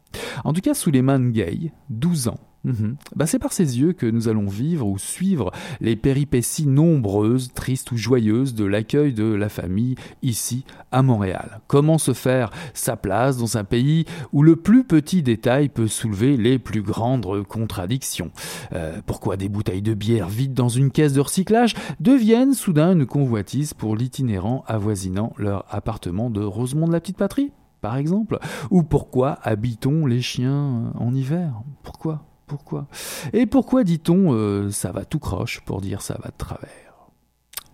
En 0.44 0.52
tout 0.52 0.60
cas, 0.60 0.74
Suleiman 0.74 1.30
Gay, 1.30 1.72
12 1.88 2.28
ans, 2.28 2.40
Mhm. 2.66 2.96
Bah, 3.14 3.26
c'est 3.26 3.38
par 3.38 3.52
ses 3.52 3.78
yeux 3.78 3.92
que 3.92 4.06
nous 4.06 4.28
allons 4.28 4.48
vivre 4.48 4.86
ou 4.88 4.98
suivre 4.98 5.52
les 5.80 5.94
péripéties 5.94 6.66
nombreuses, 6.66 7.52
tristes 7.54 7.92
ou 7.92 7.96
joyeuses 7.96 8.54
de 8.54 8.64
l'accueil 8.64 9.12
de 9.12 9.24
la 9.24 9.48
famille 9.48 9.94
ici 10.22 10.64
à 10.90 11.02
Montréal. 11.02 11.60
Comment 11.68 11.98
se 11.98 12.12
faire 12.12 12.50
sa 12.74 12.96
place 12.96 13.36
dans 13.36 13.56
un 13.56 13.62
pays 13.62 14.04
où 14.32 14.42
le 14.42 14.56
plus 14.56 14.82
petit 14.82 15.22
détail 15.22 15.68
peut 15.68 15.86
soulever 15.86 16.36
les 16.36 16.58
plus 16.58 16.82
grandes 16.82 17.44
contradictions? 17.44 18.32
Euh, 18.72 19.00
pourquoi 19.06 19.36
des 19.36 19.48
bouteilles 19.48 19.82
de 19.82 19.94
bière 19.94 20.28
vides 20.28 20.54
dans 20.54 20.68
une 20.68 20.90
caisse 20.90 21.12
de 21.12 21.20
recyclage 21.20 21.74
deviennent 22.00 22.54
soudain 22.54 22.92
une 22.92 23.06
convoitise 23.06 23.74
pour 23.74 23.94
l'itinérant 23.94 24.64
avoisinant 24.66 25.32
leur 25.38 25.64
appartement 25.70 26.30
de 26.30 26.42
Rosemont 26.42 26.88
de 26.88 26.92
la 26.92 27.00
Petite 27.00 27.16
Patrie 27.16 27.52
par 27.80 27.96
exemple? 27.96 28.40
Ou 28.72 28.82
pourquoi 28.82 29.38
habitons 29.42 30.06
les 30.06 30.20
chiens 30.20 30.92
en 30.98 31.14
hiver? 31.14 31.62
Pourquoi? 31.84 32.24
Pourquoi? 32.46 32.86
Et 33.32 33.46
pourquoi 33.46 33.84
dit-on 33.84 34.32
euh, 34.32 34.70
ça 34.70 34.92
va 34.92 35.04
tout 35.04 35.18
croche 35.18 35.60
pour 35.60 35.80
dire 35.80 36.02
ça 36.02 36.18
va 36.22 36.30
de 36.30 36.36
travers? 36.36 36.70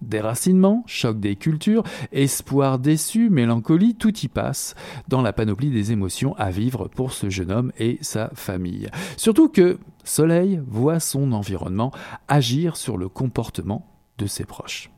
Déracinement, 0.01 0.83
choc 0.87 1.21
des 1.21 1.37
cultures, 1.37 1.85
espoir 2.11 2.81
déçu, 2.81 3.31
mélancolie, 3.31 3.95
tout 3.95 4.17
y 4.19 4.29
passe 4.29 4.75
dans 5.07 5.23
la 5.23 5.33
panoplie 5.33 5.71
des 5.71 5.93
émotions 5.93 6.35
à 6.37 6.51
vivre 6.51 6.89
pour 6.89 7.13
ce 7.13 7.31
jeune 7.31 7.53
homme 7.53 7.73
et 7.79 7.99
sa 8.01 8.31
famille. 8.35 8.89
Surtout 9.17 9.49
que 9.49 9.79
Soleil 10.03 10.61
voit 10.67 10.99
son 10.99 11.31
environnement 11.31 11.93
agir 12.27 12.77
sur 12.77 12.97
le 12.97 13.09
comportement 13.09 13.87
de 14.19 14.27
ses 14.27 14.45
proches. 14.45 14.91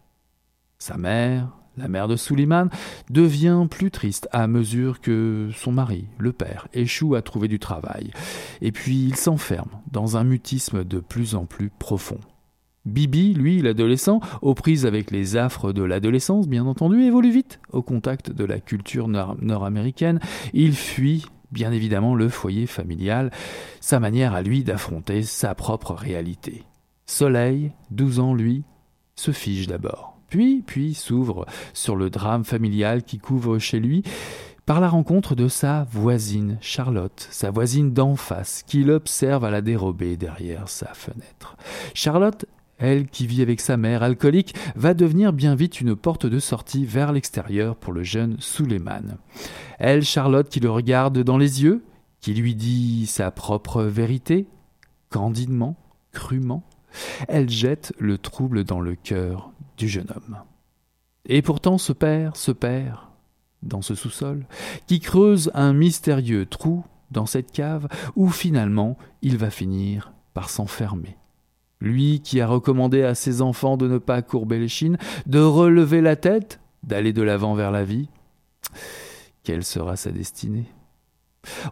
Sa 0.79 0.97
mère, 0.97 1.49
la 1.77 1.89
mère 1.89 2.09
de 2.09 2.17
Suleiman 2.17 2.69
devient 3.11 3.67
plus 3.71 3.91
triste 3.91 4.29
à 4.33 4.47
mesure 4.47 5.01
que 5.01 5.51
son 5.55 5.73
mari, 5.73 6.07
le 6.19 6.33
père, 6.33 6.69
échoue 6.73 7.15
à 7.15 7.23
trouver 7.23 7.49
du 7.49 7.59
travail, 7.59 8.11
et 8.61 8.73
puis 8.73 8.97
il 8.97 9.17
s'enferme 9.17 9.71
dans 9.91 10.17
un 10.17 10.25
mutisme 10.25 10.85
de 10.85 11.01
plus 11.01 11.35
en 11.35 11.47
plus 11.47 11.71
profond. 11.71 12.21
Bibi, 12.85 13.33
lui, 13.33 13.63
l'adolescent, 13.63 14.21
aux 14.43 14.55
prises 14.55 14.85
avec 14.85 15.11
les 15.11 15.37
affres 15.37 15.73
de 15.73 15.83
l'adolescence, 15.83 16.49
bien 16.49 16.67
entendu, 16.67 17.03
évolue 17.03 17.31
vite 17.31 17.61
au 17.73 17.83
contact 17.83 18.31
de 18.31 18.45
la 18.45 18.61
culture 18.61 19.09
nord-américaine. 19.09 20.21
Il 20.53 20.75
fuit, 20.75 21.25
bien 21.51 21.73
évidemment, 21.73 22.15
le 22.15 22.29
foyer 22.29 22.67
familial, 22.67 23.31
sa 23.81 24.01
manière 24.01 24.35
à 24.35 24.43
lui 24.43 24.65
d'affronter 24.65 25.23
sa 25.23 25.55
propre 25.55 25.95
réalité. 25.95 26.65
Soleil, 27.07 27.73
12 27.91 28.21
ans, 28.21 28.35
lui, 28.35 28.65
se 29.17 29.31
fige 29.31 29.67
d'abord 29.67 30.14
puis, 30.67 30.95
s'ouvre 30.95 31.47
sur 31.73 31.97
le 31.97 32.11
drame 32.11 32.45
familial 32.45 33.03
qui 33.03 33.19
couvre 33.19 33.59
chez 33.59 33.79
lui 33.79 34.03
par 34.67 34.81
la 34.81 34.89
rencontre 34.89 35.35
de 35.35 35.47
sa 35.47 35.87
voisine 35.91 36.57
Charlotte, 36.61 37.29
sa 37.31 37.51
voisine 37.51 37.93
d'en 37.93 38.17
face, 38.17 38.63
qu'il 38.67 38.91
observe 38.91 39.45
à 39.45 39.51
la 39.51 39.61
dérobée 39.61 40.17
derrière 40.17 40.69
sa 40.69 40.93
fenêtre. 40.95 41.57
Charlotte, 41.93 42.47
elle 42.79 43.07
qui 43.07 43.27
vit 43.27 43.43
avec 43.43 43.61
sa 43.61 43.77
mère 43.77 44.03
alcoolique, 44.03 44.55
va 44.75 44.95
devenir 44.95 45.33
bien 45.33 45.55
vite 45.55 45.81
une 45.81 45.95
porte 45.95 46.27
de 46.27 46.39
sortie 46.39 46.87
vers 46.87 47.13
l'extérieur 47.13 47.77
pour 47.77 47.93
le 47.93 48.03
jeune 48.03 48.37
Suleiman. 48.41 49.19
Elle, 49.79 50.03
Charlotte, 50.03 50.49
qui 50.49 50.61
le 50.61 50.71
regarde 50.71 51.19
dans 51.19 51.39
les 51.39 51.63
yeux, 51.63 51.85
qui 52.21 52.33
lui 52.35 52.55
dit 52.55 53.07
sa 53.07 53.31
propre 53.31 53.85
vérité, 53.85 54.47
candidement, 55.11 55.77
crûment, 56.13 56.65
elle 57.29 57.51
jette 57.51 57.93
le 57.99 58.19
trouble 58.19 58.65
dans 58.65 58.81
le 58.81 58.95
cœur 58.95 59.51
du 59.77 59.89
jeune 59.89 60.11
homme. 60.15 60.39
Et 61.27 61.43
pourtant 61.43 61.79
ce 61.79 61.93
père, 61.93 62.37
ce 62.37 62.53
père, 62.53 63.11
dans 63.63 63.83
ce 63.83 63.95
sous-sol, 63.95 64.47
qui 64.87 65.01
creuse 65.01 65.51
un 65.55 65.73
mystérieux 65.73 66.47
trou 66.47 66.85
dans 67.11 67.27
cette 67.27 67.53
cave 67.53 67.89
où 68.17 68.29
finalement 68.29 68.99
il 69.23 69.37
va 69.37 69.51
finir 69.51 70.13
par 70.35 70.51
s'enfermer. 70.51 71.17
Lui 71.81 72.21
qui 72.21 72.41
a 72.41 72.47
recommandé 72.47 73.03
à 73.03 73.15
ses 73.15 73.43
enfants 73.43 73.77
de 73.77 73.89
ne 73.89 73.99
pas 73.99 74.23
courber 74.23 74.59
les 74.59 74.69
chines, 74.69 74.99
de 75.27 75.41
relever 75.41 76.01
la 76.01 76.17
tête, 76.17 76.61
d'aller 76.83 77.13
de 77.13 77.23
l'avant 77.23 77.55
vers 77.55 77.71
la 77.71 77.85
vie, 77.85 78.09
quelle 79.43 79.65
sera 79.65 79.97
sa 79.97 80.11
destinée? 80.11 80.67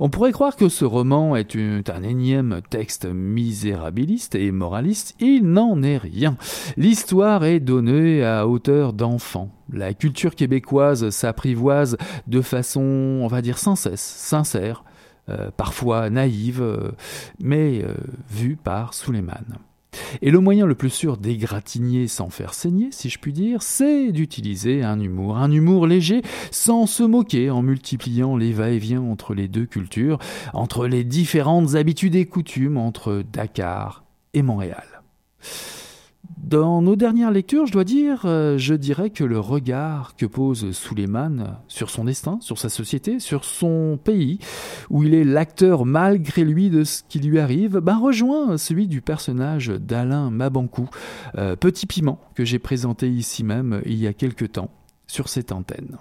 On 0.01 0.09
pourrait 0.09 0.33
croire 0.33 0.57
que 0.57 0.69
ce 0.69 0.85
roman 0.85 1.37
est 1.37 1.55
un 1.91 2.03
énième 2.03 2.61
texte 2.71 3.07
misérabiliste 3.07 4.35
et 4.35 4.51
moraliste, 4.51 5.15
il 5.21 5.45
n'en 5.45 5.83
est 5.83 5.99
rien. 5.99 6.37
L'histoire 6.77 7.45
est 7.45 7.61
donnée 7.61 8.25
à 8.25 8.47
hauteur 8.47 8.93
d'enfant. 8.93 9.51
La 9.73 9.95
culture 9.95 10.35
québécoise 10.35 11.11
s'apprivoise 11.11 11.97
de 12.27 12.41
façon, 12.41 12.81
on 13.23 13.27
va 13.27 13.43
dire, 13.43 13.59
sans 13.59 13.77
cesse, 13.77 14.01
sincère, 14.01 14.85
euh, 15.29 15.51
parfois 15.57 16.11
naïve, 16.11 16.63
euh, 16.63 16.91
mais 17.41 17.83
euh, 17.85 17.95
vue 18.29 18.57
par 18.57 18.93
Suleiman. 18.93 19.45
Et 20.21 20.31
le 20.31 20.41
moyen 20.41 20.67
le 20.67 20.75
plus 20.75 20.91
sûr 20.91 21.17
d'égratigner 21.17 22.09
sans 22.09 22.31
faire 22.31 22.55
saigner, 22.55 22.89
si 22.91 23.09
je 23.09 23.19
puis 23.19 23.33
dire, 23.33 23.63
c'est 23.63 24.13
d'utiliser 24.13 24.83
un 24.83 25.01
humour, 25.01 25.37
un 25.37 25.51
humour 25.51 25.87
léger, 25.87 26.23
sans 26.51 26.87
se 26.87 27.03
moquer, 27.03 27.51
en 27.51 27.63
multipliant 27.63 28.37
les 28.37 28.53
va-et-vient 28.53 29.03
entre 29.03 29.35
les 29.35 29.49
deux 29.49 29.67
cultures, 29.67 30.19
entre 30.53 30.87
les 30.87 31.05
différentes 31.05 31.75
habitudes 31.75 32.15
et 32.15 32.27
coutumes 32.27 32.77
entre 32.77 33.23
Dakar 33.33 34.05
et 34.35 34.43
Montréal. 34.43 35.03
Dans 36.39 36.83
nos 36.83 36.97
dernières 36.97 37.31
lectures, 37.31 37.67
je 37.67 37.73
dois 37.73 37.85
dire, 37.85 38.23
euh, 38.27 38.59
je 38.59 38.75
dirais 38.75 39.09
que 39.11 39.25
le 39.25 39.41
regard 39.41 40.15
que 40.17 40.27
pose 40.27 40.73
Suleiman 40.73 41.59
sur 41.67 41.89
son 41.89 42.05
destin, 42.05 42.39
sur 42.41 42.59
sa 42.59 42.69
société, 42.69 43.21
sur 43.21 43.45
son 43.45 43.99
pays, 44.03 44.39
où 44.91 45.03
il 45.03 45.15
est 45.15 45.25
l'acteur 45.25 45.87
malgré 45.87 46.45
lui 46.45 46.69
de 46.69 46.85
ce 46.85 47.03
qui 47.09 47.21
lui 47.21 47.39
arrive, 47.39 47.79
ben 47.79 47.97
rejoint 47.97 48.59
celui 48.59 48.87
du 48.87 49.01
personnage 49.01 49.69
d'Alain 49.69 50.31
Mabankou, 50.31 50.91
euh, 51.37 51.57
petit 51.57 51.87
piment 51.87 52.21
que 52.35 52.45
j'ai 52.45 52.59
présenté 52.59 53.09
ici 53.09 53.45
même 53.45 53.81
il 53.87 53.97
y 53.97 54.07
a 54.07 54.13
quelque 54.13 54.45
temps 54.45 54.71
sur 55.07 55.29
cette 55.29 55.53
antenne. 55.53 55.97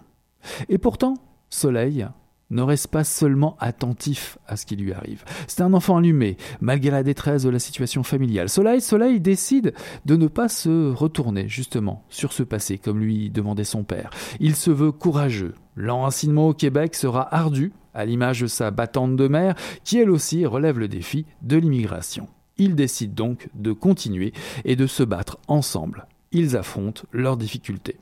Et 0.67 0.77
pourtant, 0.77 1.13
Soleil, 1.49 2.07
ne 2.51 2.61
reste 2.61 2.87
pas 2.87 3.03
seulement 3.03 3.55
attentif 3.59 4.37
à 4.47 4.57
ce 4.57 4.65
qui 4.65 4.75
lui 4.75 4.93
arrive. 4.93 5.23
C'est 5.47 5.61
un 5.61 5.73
enfant 5.73 5.97
allumé, 5.97 6.37
malgré 6.59 6.91
la 6.91 7.03
détresse 7.03 7.43
de 7.43 7.49
la 7.49 7.59
situation 7.59 8.03
familiale. 8.03 8.49
Soleil, 8.49 8.81
Soleil 8.81 9.19
décide 9.19 9.73
de 10.05 10.15
ne 10.15 10.27
pas 10.27 10.49
se 10.49 10.91
retourner, 10.91 11.47
justement, 11.47 12.03
sur 12.09 12.33
ce 12.33 12.43
passé, 12.43 12.77
comme 12.77 12.99
lui 12.99 13.29
demandait 13.29 13.63
son 13.63 13.83
père. 13.83 14.11
Il 14.39 14.55
se 14.55 14.71
veut 14.71 14.91
courageux. 14.91 15.55
L'enracinement 15.75 16.49
au 16.49 16.53
Québec 16.53 16.95
sera 16.95 17.33
ardu, 17.33 17.71
à 17.93 18.05
l'image 18.05 18.41
de 18.41 18.47
sa 18.47 18.71
battante 18.71 19.15
de 19.15 19.27
mère, 19.27 19.55
qui 19.83 19.97
elle 19.97 20.11
aussi 20.11 20.45
relève 20.45 20.79
le 20.79 20.87
défi 20.87 21.25
de 21.41 21.57
l'immigration. 21.57 22.27
Ils 22.57 22.75
décident 22.75 23.13
donc 23.15 23.49
de 23.55 23.71
continuer 23.71 24.33
et 24.65 24.75
de 24.75 24.87
se 24.87 25.03
battre 25.03 25.39
ensemble. 25.47 26.05
Ils 26.31 26.55
affrontent 26.55 27.03
leurs 27.11 27.37
difficultés. 27.37 27.97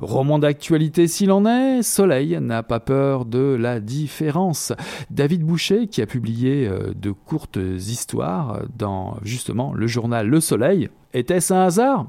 Roman 0.00 0.38
d'actualité 0.38 1.08
s'il 1.08 1.30
en 1.30 1.46
est, 1.46 1.82
Soleil 1.82 2.38
n'a 2.40 2.62
pas 2.62 2.80
peur 2.80 3.24
de 3.24 3.56
la 3.58 3.80
différence. 3.80 4.72
David 5.10 5.42
Boucher, 5.42 5.88
qui 5.88 6.02
a 6.02 6.06
publié 6.06 6.66
euh, 6.66 6.92
de 6.94 7.10
courtes 7.10 7.56
histoires 7.56 8.62
dans 8.76 9.16
justement 9.22 9.72
le 9.74 9.86
journal 9.86 10.28
Le 10.28 10.40
Soleil, 10.40 10.88
était-ce 11.12 11.52
un 11.52 11.64
hasard? 11.64 12.06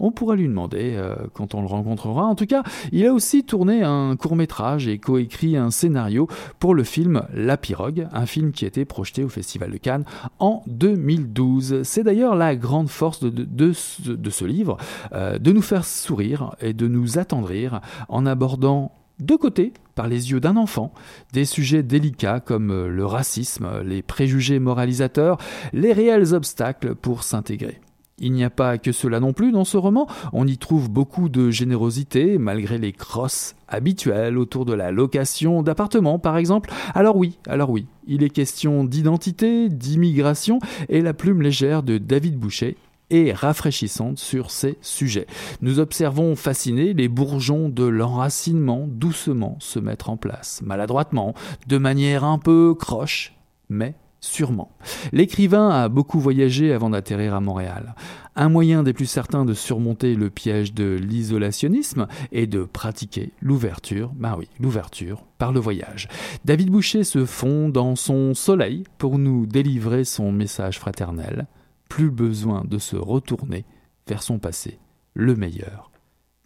On 0.00 0.10
pourra 0.10 0.36
lui 0.36 0.48
demander 0.48 0.94
euh, 0.94 1.14
quand 1.32 1.54
on 1.54 1.60
le 1.60 1.66
rencontrera. 1.66 2.24
En 2.24 2.34
tout 2.34 2.46
cas, 2.46 2.62
il 2.92 3.06
a 3.06 3.12
aussi 3.12 3.44
tourné 3.44 3.82
un 3.82 4.16
court 4.16 4.36
métrage 4.36 4.88
et 4.88 4.98
coécrit 4.98 5.56
un 5.56 5.70
scénario 5.70 6.28
pour 6.58 6.74
le 6.74 6.84
film 6.84 7.22
La 7.32 7.56
Pirogue, 7.56 8.08
un 8.12 8.26
film 8.26 8.52
qui 8.52 8.64
a 8.64 8.68
été 8.68 8.84
projeté 8.84 9.24
au 9.24 9.28
Festival 9.28 9.70
de 9.70 9.78
Cannes 9.78 10.04
en 10.38 10.62
2012. 10.66 11.82
C'est 11.82 12.04
d'ailleurs 12.04 12.34
la 12.34 12.56
grande 12.56 12.88
force 12.88 13.20
de, 13.22 13.72
ce 13.72 14.44
livre, 14.44 14.76
euh, 15.12 15.38
de 15.38 15.52
nous 15.52 15.62
faire 15.62 15.84
sourire 15.84 16.54
et 16.60 16.72
de 16.72 16.88
nous 16.88 17.18
attendrir 17.18 17.80
en 18.08 18.26
abordant 18.26 18.92
de 19.18 19.34
côté, 19.34 19.72
par 19.94 20.08
les 20.08 20.30
yeux 20.30 20.40
d'un 20.40 20.56
enfant, 20.56 20.92
des 21.32 21.46
sujets 21.46 21.82
délicats 21.82 22.40
comme 22.40 22.70
euh, 22.70 22.88
le 22.88 23.06
racisme, 23.06 23.82
les 23.82 24.02
préjugés 24.02 24.58
moralisateurs, 24.58 25.38
les 25.72 25.92
réels 25.94 26.34
obstacles 26.34 26.94
pour 26.94 27.22
s'intégrer. 27.22 27.80
Il 28.18 28.32
n'y 28.32 28.44
a 28.44 28.50
pas 28.50 28.78
que 28.78 28.92
cela 28.92 29.20
non 29.20 29.34
plus 29.34 29.52
dans 29.52 29.66
ce 29.66 29.76
roman, 29.76 30.06
on 30.32 30.46
y 30.46 30.56
trouve 30.56 30.90
beaucoup 30.90 31.28
de 31.28 31.50
générosité 31.50 32.38
malgré 32.38 32.78
les 32.78 32.92
crosses 32.92 33.54
habituelles 33.68 34.38
autour 34.38 34.64
de 34.64 34.72
la 34.72 34.90
location 34.90 35.62
d'appartements 35.62 36.18
par 36.18 36.38
exemple. 36.38 36.70
Alors 36.94 37.16
oui, 37.16 37.38
alors 37.46 37.68
oui, 37.68 37.86
il 38.06 38.22
est 38.22 38.30
question 38.30 38.84
d'identité, 38.84 39.68
d'immigration 39.68 40.60
et 40.88 41.02
la 41.02 41.12
plume 41.12 41.42
légère 41.42 41.82
de 41.82 41.98
David 41.98 42.38
Boucher 42.38 42.78
est 43.10 43.32
rafraîchissante 43.32 44.18
sur 44.18 44.50
ces 44.50 44.78
sujets. 44.80 45.26
Nous 45.60 45.78
observons 45.78 46.36
fascinés 46.36 46.94
les 46.94 47.08
bourgeons 47.08 47.68
de 47.68 47.84
l'enracinement 47.84 48.86
doucement 48.88 49.56
se 49.60 49.78
mettre 49.78 50.08
en 50.10 50.16
place, 50.16 50.62
maladroitement, 50.62 51.34
de 51.66 51.78
manière 51.78 52.24
un 52.24 52.38
peu 52.38 52.74
croche, 52.74 53.34
mais 53.68 53.94
Sûrement. 54.26 54.72
L'écrivain 55.12 55.70
a 55.70 55.88
beaucoup 55.88 56.18
voyagé 56.18 56.72
avant 56.72 56.90
d'atterrir 56.90 57.32
à 57.32 57.40
Montréal. 57.40 57.94
Un 58.34 58.48
moyen 58.48 58.82
des 58.82 58.92
plus 58.92 59.06
certains 59.06 59.44
de 59.44 59.54
surmonter 59.54 60.16
le 60.16 60.30
piège 60.30 60.74
de 60.74 60.98
l'isolationnisme 61.00 62.08
est 62.32 62.48
de 62.48 62.64
pratiquer 62.64 63.30
l'ouverture, 63.40 64.10
bah 64.16 64.34
oui, 64.36 64.48
l'ouverture 64.58 65.24
par 65.38 65.52
le 65.52 65.60
voyage. 65.60 66.08
David 66.44 66.70
Boucher 66.70 67.04
se 67.04 67.24
fond 67.24 67.68
dans 67.68 67.94
son 67.94 68.34
soleil 68.34 68.82
pour 68.98 69.16
nous 69.20 69.46
délivrer 69.46 70.02
son 70.02 70.32
message 70.32 70.80
fraternel. 70.80 71.46
Plus 71.88 72.10
besoin 72.10 72.64
de 72.64 72.78
se 72.78 72.96
retourner 72.96 73.64
vers 74.08 74.24
son 74.24 74.40
passé. 74.40 74.80
Le 75.14 75.36
meilleur 75.36 75.92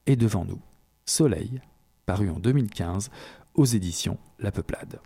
est 0.05 0.17
devant 0.17 0.45
nous. 0.45 0.61
Soleil, 1.07 1.63
paru 2.05 2.29
en 2.29 2.39
2015 2.39 3.11
aux 3.55 3.65
éditions 3.65 4.19
La 4.39 4.53
Peuplade. 4.53 5.01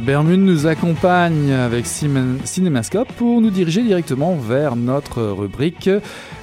Bermude 0.00 0.40
nous 0.40 0.66
accompagne 0.66 1.52
avec 1.52 1.84
Cinémascope 1.86 3.12
pour 3.12 3.40
nous 3.40 3.50
diriger 3.50 3.82
directement 3.82 4.34
vers 4.36 4.74
notre 4.74 5.22
rubrique 5.22 5.90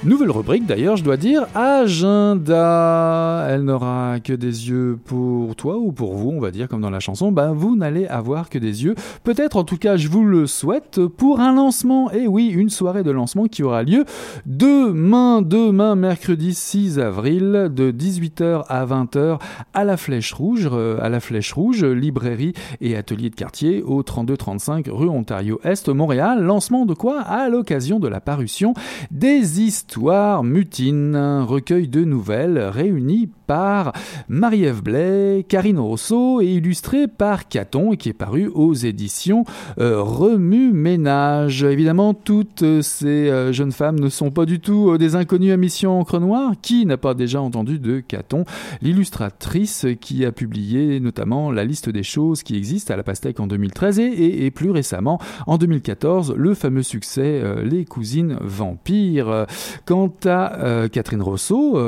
Nouvelle 0.04 0.30
rubrique 0.30 0.68
d'ailleurs, 0.68 0.96
je 0.96 1.04
dois 1.04 1.18
dire, 1.18 1.48
agenda. 1.56 3.48
Elle 3.50 3.64
n'aura 3.64 4.20
que 4.24 4.32
des 4.32 4.70
yeux 4.70 5.00
pour 5.04 5.56
toi 5.56 5.80
ou 5.80 5.92
pour 5.92 6.14
vous, 6.14 6.30
on 6.30 6.40
va 6.40 6.52
dire 6.52 6.68
comme 6.68 6.82
dans 6.82 6.92
la 6.92 7.00
chanson. 7.00 7.32
Ben 7.32 7.52
vous 7.52 7.76
n'allez 7.76 8.06
avoir 8.06 8.52
que 8.52 8.60
des 8.60 8.84
yeux. 8.84 8.94
Peut-être 9.24 9.58
en 9.58 9.64
tout 9.64 9.78
cas, 9.78 9.98
je 9.98 10.08
vous 10.08 10.24
le 10.24 10.46
souhaite 10.46 11.04
pour 11.08 11.40
un 11.40 11.52
lancement. 11.52 12.12
Et 12.12 12.28
oui, 12.28 12.50
une 12.50 12.70
soirée 12.70 13.02
de 13.02 13.10
lancement 13.10 13.48
qui 13.48 13.64
aura 13.64 13.82
lieu 13.82 14.06
demain, 14.46 15.42
demain 15.42 15.96
mercredi 15.96 16.54
6 16.54 17.00
avril 17.00 17.72
de 17.74 17.92
18h 17.92 18.66
à 18.70 18.86
20h 18.86 19.40
à 19.74 19.84
la 19.84 19.98
Flèche 19.98 20.32
Rouge, 20.32 20.70
euh, 20.72 21.00
à 21.02 21.10
la 21.10 21.20
Flèche 21.20 21.54
Rouge, 21.54 21.84
librairie 21.84 22.54
et 22.82 22.96
atelier 22.96 23.32
de 23.32 23.36
quartier 23.36 23.82
au 23.82 24.04
3235 24.04 24.90
rue 24.92 25.10
Ontario 25.10 25.60
Est, 25.64 25.90
Montréal. 25.90 26.44
Lancement 26.44 26.86
de 26.86 26.94
quoi? 26.94 27.22
À 27.22 27.50
l'occasion 27.50 27.98
de 28.00 28.08
la 28.08 28.22
parution 28.22 28.76
des 29.10 29.60
histoires 29.60 29.88
mutines, 30.44 31.16
un 31.16 31.44
recueil 31.44 31.88
de 31.88 32.04
nouvelles 32.04 32.60
réunies 32.60 33.30
par 33.48 33.94
Marie-Ève 34.28 34.84
Blais, 34.84 35.46
Karine 35.48 35.80
Rousseau 35.80 36.42
et 36.42 36.48
illustré 36.48 37.08
par 37.08 37.48
Caton 37.48 37.94
et 37.94 37.98
qui 37.98 38.10
est 38.10 38.14
paru 38.14 38.52
aux 38.54 38.74
éditions 38.74 39.46
euh, 39.80 40.02
Remue 40.02 40.74
Ménage. 40.74 41.64
Évidemment, 41.64 42.14
toutes 42.14 42.82
ces 42.82 43.30
euh, 43.30 43.54
jeunes 43.54 43.72
femmes 43.72 44.00
ne 44.00 44.10
sont 44.10 44.32
pas 44.32 44.46
du 44.46 44.60
tout 44.60 44.92
euh, 44.92 44.98
des 44.98 45.16
inconnues 45.16 45.54
à 45.54 45.58
mission 45.58 46.00
encre 46.00 46.20
noire. 46.20 46.52
Qui 46.62 46.86
n'a 46.86 46.98
pas 46.98 47.14
déjà 47.14 47.42
entendu 47.42 47.80
de 47.80 48.02
Caton, 48.02 48.44
l'illustratrice 48.82 49.86
qui 50.02 50.26
a 50.26 50.32
publié 50.32 51.00
notamment 51.00 51.52
la 51.52 51.64
liste 51.64 51.90
des 51.90 52.04
choses 52.04 52.44
qui 52.44 52.58
existent 52.58 52.94
à 52.94 52.98
la 52.98 53.04
pastèque 53.04 53.40
en 53.40 53.48
2013 53.48 54.00
et, 54.00 54.46
et, 54.46 54.52
plus 54.52 54.72
récemment 54.72 55.20
en 55.46 55.58
2014 55.58 56.34
le 56.36 56.54
fameux 56.54 56.84
succès 56.84 57.42
Les 57.64 57.86
cousines 57.86 58.38
vampires. 58.42 59.46
Quant 59.88 60.14
à 60.26 60.88
Catherine 60.92 61.22
Rousseau, 61.22 61.80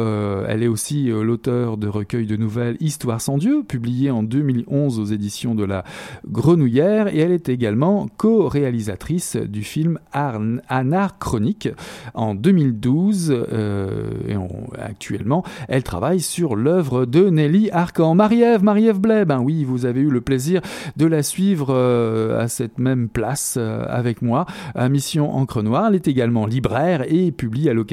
elle 0.48 0.64
est 0.64 0.68
aussi 0.68 1.08
l'auteur 1.08 1.76
de 1.76 1.90
recueil 1.90 2.26
de 2.26 2.38
nouvelles 2.38 2.78
Histoire 2.80 3.20
sans 3.20 3.38
Dieu, 3.38 3.64
publié 3.68 4.10
en 4.10 4.24
2011 4.24 5.00
aux 5.00 5.06
éditions 5.06 5.54
de 5.54 5.66
la 5.66 5.84
Grenouillère, 6.26 7.14
et 7.14 7.20
elle 7.20 7.34
est 7.34 7.50
également 7.50 8.08
co-réalisatrice 8.16 9.36
du 9.36 9.64
film 9.64 10.00
Anachronique 10.14 11.70
en 12.14 12.36
2012. 12.36 13.46
Euh, 13.52 14.10
et 14.28 14.36
actuellement, 14.82 15.44
elle 15.68 15.84
travaille 15.84 16.22
sur 16.22 16.56
l'œuvre 16.56 17.06
de 17.06 17.30
Nelly 17.30 17.70
Arcan. 17.72 18.16
Marie-Ève, 18.16 18.64
Marie-Ève 18.64 19.00
Blais, 19.00 19.26
ben 19.26 19.40
oui, 19.40 19.66
vous 19.66 19.86
avez 19.86 20.00
eu 20.00 20.10
le 20.10 20.22
plaisir 20.22 20.62
de 20.96 21.06
la 21.06 21.22
suivre 21.24 21.68
euh, 21.72 22.42
à 22.42 22.48
cette 22.48 22.80
même 22.80 23.10
place 23.10 23.56
euh, 23.58 23.84
avec 23.88 24.22
moi 24.22 24.46
à 24.74 24.88
Mission 24.88 25.36
Encre 25.36 25.64
Noire. 25.64 25.88
Elle 25.90 25.96
est 25.96 26.08
également 26.08 26.46
libraire 26.46 27.04
et 27.08 27.32
publie 27.32 27.70
à 27.70 27.74
l'occasion 27.74 27.88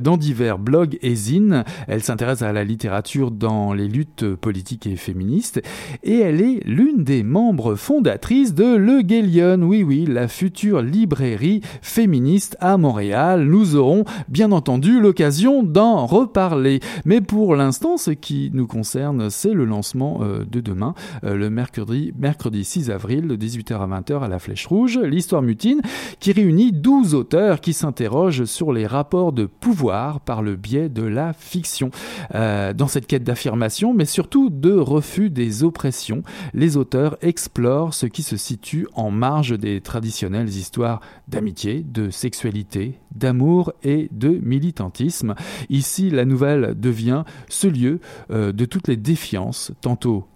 dans 0.00 0.16
divers 0.16 0.58
blogs 0.58 0.98
et 1.02 1.14
zines. 1.14 1.64
Elle 1.88 2.02
s'intéresse 2.02 2.42
à 2.42 2.52
la 2.52 2.64
littérature 2.64 3.30
dans 3.30 3.72
les 3.72 3.88
luttes 3.88 4.34
politiques 4.34 4.86
et 4.86 4.96
féministes, 4.96 5.62
et 6.02 6.18
elle 6.18 6.40
est 6.40 6.60
l'une 6.64 7.04
des 7.04 7.22
membres 7.22 7.74
fondatrices 7.74 8.54
de 8.54 8.76
Le 8.76 9.02
Guélion, 9.02 9.60
oui 9.62 9.82
oui, 9.82 10.06
la 10.06 10.28
future 10.28 10.82
librairie 10.82 11.60
féministe 11.82 12.56
à 12.60 12.76
Montréal. 12.76 13.44
Nous 13.44 13.76
aurons 13.76 14.04
bien 14.28 14.52
entendu 14.52 15.00
l'occasion 15.00 15.62
d'en 15.62 16.06
reparler. 16.06 16.80
Mais 17.04 17.20
pour 17.20 17.56
l'instant, 17.56 17.96
ce 17.96 18.10
qui 18.10 18.50
nous 18.52 18.66
concerne, 18.66 19.30
c'est 19.30 19.52
le 19.52 19.64
lancement 19.64 20.20
euh, 20.22 20.44
de 20.44 20.60
demain, 20.60 20.94
euh, 21.24 21.36
le 21.36 21.50
mercredi, 21.50 22.12
mercredi 22.18 22.64
6 22.64 22.90
avril, 22.90 23.28
de 23.28 23.36
18h 23.36 23.74
à 23.74 23.86
20h 23.86 24.22
à 24.22 24.28
la 24.28 24.38
Flèche 24.38 24.66
Rouge, 24.66 24.98
l'histoire 24.98 25.42
mutine, 25.42 25.80
qui 26.20 26.32
réunit 26.32 26.72
12 26.72 27.14
auteurs 27.14 27.60
qui 27.60 27.72
s'interrogent 27.72 28.44
sur 28.44 28.72
les 28.72 28.86
rapports 28.94 29.32
de 29.32 29.46
pouvoir 29.46 30.20
par 30.20 30.42
le 30.42 30.56
biais 30.56 30.88
de 30.88 31.02
la 31.02 31.32
fiction. 31.32 31.90
Euh, 32.34 32.72
dans 32.72 32.88
cette 32.88 33.06
quête 33.06 33.24
d'affirmation, 33.24 33.92
mais 33.94 34.04
surtout 34.04 34.50
de 34.50 34.72
refus 34.72 35.30
des 35.30 35.62
oppressions. 35.64 36.22
Les 36.52 36.76
auteurs 36.76 37.16
explorent 37.20 37.94
ce 37.94 38.06
qui 38.06 38.22
se 38.22 38.36
situe 38.36 38.86
en 38.94 39.10
marge 39.10 39.58
des 39.58 39.80
traditionnelles 39.80 40.48
histoires 40.48 41.00
d'amitié, 41.28 41.84
de 41.86 42.10
sexualité, 42.10 42.98
d'amour 43.14 43.72
et 43.82 44.08
de 44.12 44.28
militantisme. 44.42 45.34
Ici, 45.68 46.10
la 46.10 46.24
nouvelle 46.24 46.74
devient 46.78 47.24
ce 47.48 47.66
lieu 47.66 48.00
euh, 48.30 48.52
de 48.52 48.64
toutes 48.64 48.88
les 48.88 48.96
défiances, 48.96 49.72
tantôt 49.80 50.26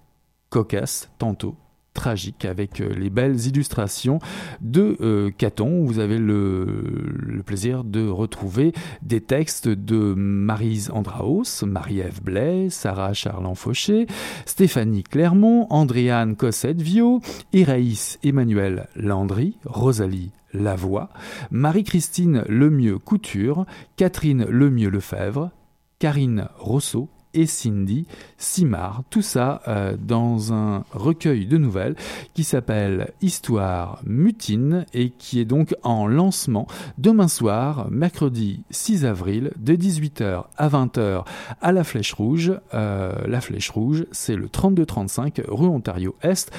cocasses, 0.51 1.11
tantôt 1.19 1.57
tragique 1.99 2.45
avec 2.45 2.81
euh, 2.81 2.95
les 2.95 3.11
belles 3.11 3.45
illustrations 3.47 4.21
de 4.61 4.97
euh, 5.01 5.33
Caton. 5.37 5.85
Vous 5.85 5.99
avez 5.99 6.19
le, 6.19 7.43
plaisir 7.45 7.83
de 7.83 8.09
retrouver 8.09 8.73
des 9.03 9.21
textes 9.21 9.69
de 9.69 10.15
Marise 10.17 10.91
Andraos, 10.95 11.65
Marie-Ève 11.67 12.23
Blais, 12.23 12.71
Sarah 12.71 13.15
Charlan 13.15 13.57
Fauché, 13.57 14.07
Stéphanie 14.47 15.03
Clermont, 15.03 15.67
Andréane 15.71 16.37
Cossette-Vio, 16.37 17.21
Iraïs 17.53 18.21
Emmanuel 18.23 18.87
Landry, 18.95 19.57
Rosalie 19.65 20.31
Lavoie, 20.53 21.11
Marie-Christine 21.51 22.45
Lemieux 22.49 22.99
Couture, 22.99 23.67
Catherine 23.97 24.45
Lemieux 24.45 24.91
Lefebvre, 24.91 25.51
Karine 25.99 26.49
Rousseau, 26.59 27.09
et 27.35 27.47
Cindy 27.47 28.07
Simard. 28.37 29.03
Tout 29.11 29.23
ça 29.23 29.63
euh, 29.69 29.97
dans 29.99 30.53
un 30.53 30.85
recueil 30.93 31.47
de 31.47 31.59
nouvelles 31.59 31.97
qui 32.35 32.45
s'appelle 32.45 33.13
Histoire 33.21 34.01
mutine 34.05 34.87
et 34.95 35.11
qui 35.11 35.41
est 35.41 35.45
donc 35.45 35.75
en 35.83 36.07
lancement 36.07 36.67
demain 36.99 37.29
soir, 37.29 37.89
mercredi 37.91 38.63
6 38.71 39.05
avril, 39.05 39.53
de 39.59 39.75
18h 39.75 40.45
à 40.57 40.69
20h 40.69 41.25
à 41.61 41.73
la 41.73 41.85
Flèche 41.85 42.13
Rouge. 42.13 42.53
Euh, 42.75 43.13
la 43.27 43.41
Flèche 43.41 43.71
Rouge, 43.71 44.07
c'est 44.13 44.37
le 44.37 44.49
3235 44.49 45.43
rue 45.49 45.67
Ontario 45.67 46.17
Est 46.23 46.51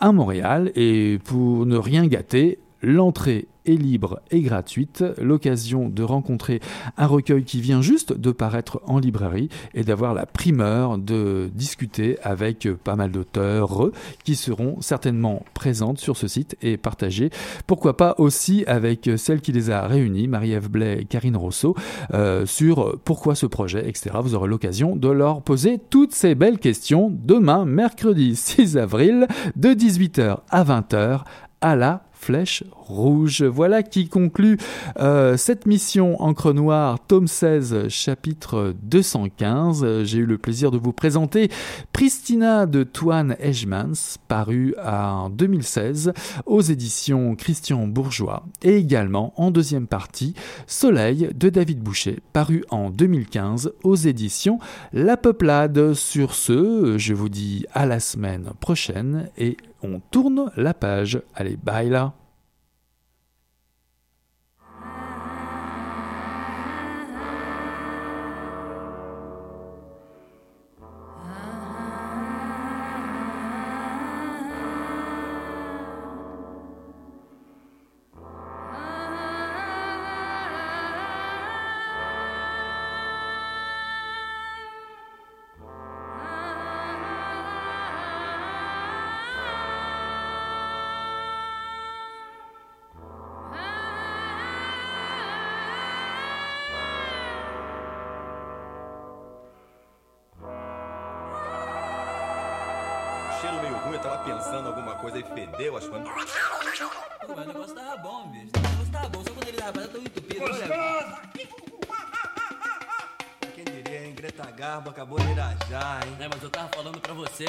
à 0.00 0.12
Montréal. 0.12 0.72
Et 0.74 1.18
pour 1.24 1.66
ne 1.66 1.76
rien 1.76 2.06
gâter, 2.06 2.58
l'entrée 2.82 3.48
libre 3.76 4.20
et 4.30 4.40
gratuite, 4.40 5.04
l'occasion 5.20 5.88
de 5.88 6.02
rencontrer 6.02 6.60
un 6.96 7.06
recueil 7.06 7.44
qui 7.44 7.60
vient 7.60 7.82
juste 7.82 8.12
de 8.12 8.30
paraître 8.30 8.80
en 8.86 8.98
librairie 8.98 9.48
et 9.74 9.84
d'avoir 9.84 10.14
la 10.14 10.26
primeur 10.26 10.98
de 10.98 11.50
discuter 11.54 12.18
avec 12.22 12.68
pas 12.84 12.96
mal 12.96 13.10
d'auteurs 13.10 13.90
qui 14.24 14.36
seront 14.36 14.80
certainement 14.80 15.42
présentes 15.54 15.98
sur 15.98 16.16
ce 16.16 16.28
site 16.28 16.56
et 16.62 16.76
partagées. 16.76 17.30
Pourquoi 17.66 17.96
pas 17.96 18.14
aussi 18.18 18.64
avec 18.66 19.10
celle 19.16 19.40
qui 19.40 19.52
les 19.52 19.70
a 19.70 19.86
réunis, 19.86 20.28
Marie-Ève 20.28 20.68
Blais 20.68 21.00
et 21.00 21.04
Karine 21.04 21.36
Rousseau, 21.36 21.74
euh, 22.14 22.46
sur 22.46 22.98
pourquoi 23.04 23.34
ce 23.34 23.46
projet, 23.46 23.88
etc. 23.88 24.10
Vous 24.22 24.34
aurez 24.34 24.48
l'occasion 24.48 24.96
de 24.96 25.08
leur 25.08 25.42
poser 25.42 25.78
toutes 25.90 26.14
ces 26.14 26.34
belles 26.34 26.58
questions 26.58 27.10
demain, 27.12 27.64
mercredi 27.64 28.36
6 28.36 28.76
avril, 28.76 29.26
de 29.56 29.70
18h 29.70 30.38
à 30.50 30.64
20h 30.64 31.24
à 31.60 31.76
la 31.76 32.07
flèche 32.18 32.64
rouge. 32.72 33.42
Voilà 33.42 33.82
qui 33.82 34.08
conclut 34.08 34.58
euh, 34.98 35.36
cette 35.36 35.66
mission 35.66 36.20
Encre 36.20 36.52
Noire, 36.52 36.98
tome 37.06 37.28
16, 37.28 37.88
chapitre 37.88 38.74
215. 38.82 40.02
J'ai 40.04 40.18
eu 40.18 40.26
le 40.26 40.38
plaisir 40.38 40.70
de 40.70 40.78
vous 40.78 40.92
présenter 40.92 41.50
Pristina 41.92 42.66
de 42.66 42.82
Toine 42.82 43.36
Edgemans, 43.38 44.18
paru 44.26 44.74
en 44.84 45.30
2016 45.30 46.12
aux 46.46 46.60
éditions 46.60 47.36
Christian 47.36 47.86
Bourgeois, 47.86 48.44
et 48.62 48.76
également 48.76 49.32
en 49.36 49.50
deuxième 49.50 49.86
partie 49.86 50.34
Soleil 50.66 51.30
de 51.34 51.48
David 51.48 51.80
Boucher, 51.80 52.18
paru 52.32 52.64
en 52.70 52.90
2015 52.90 53.72
aux 53.84 53.96
éditions 53.96 54.58
La 54.92 55.16
Peuplade. 55.16 55.94
Sur 55.94 56.34
ce, 56.34 56.96
je 56.98 57.14
vous 57.14 57.28
dis 57.28 57.64
à 57.72 57.86
la 57.86 58.00
semaine 58.00 58.50
prochaine 58.60 59.30
et 59.38 59.56
on 59.82 60.00
tourne 60.10 60.50
la 60.56 60.74
page. 60.74 61.22
Allez, 61.34 61.56
bye 61.56 61.88
là 61.88 62.17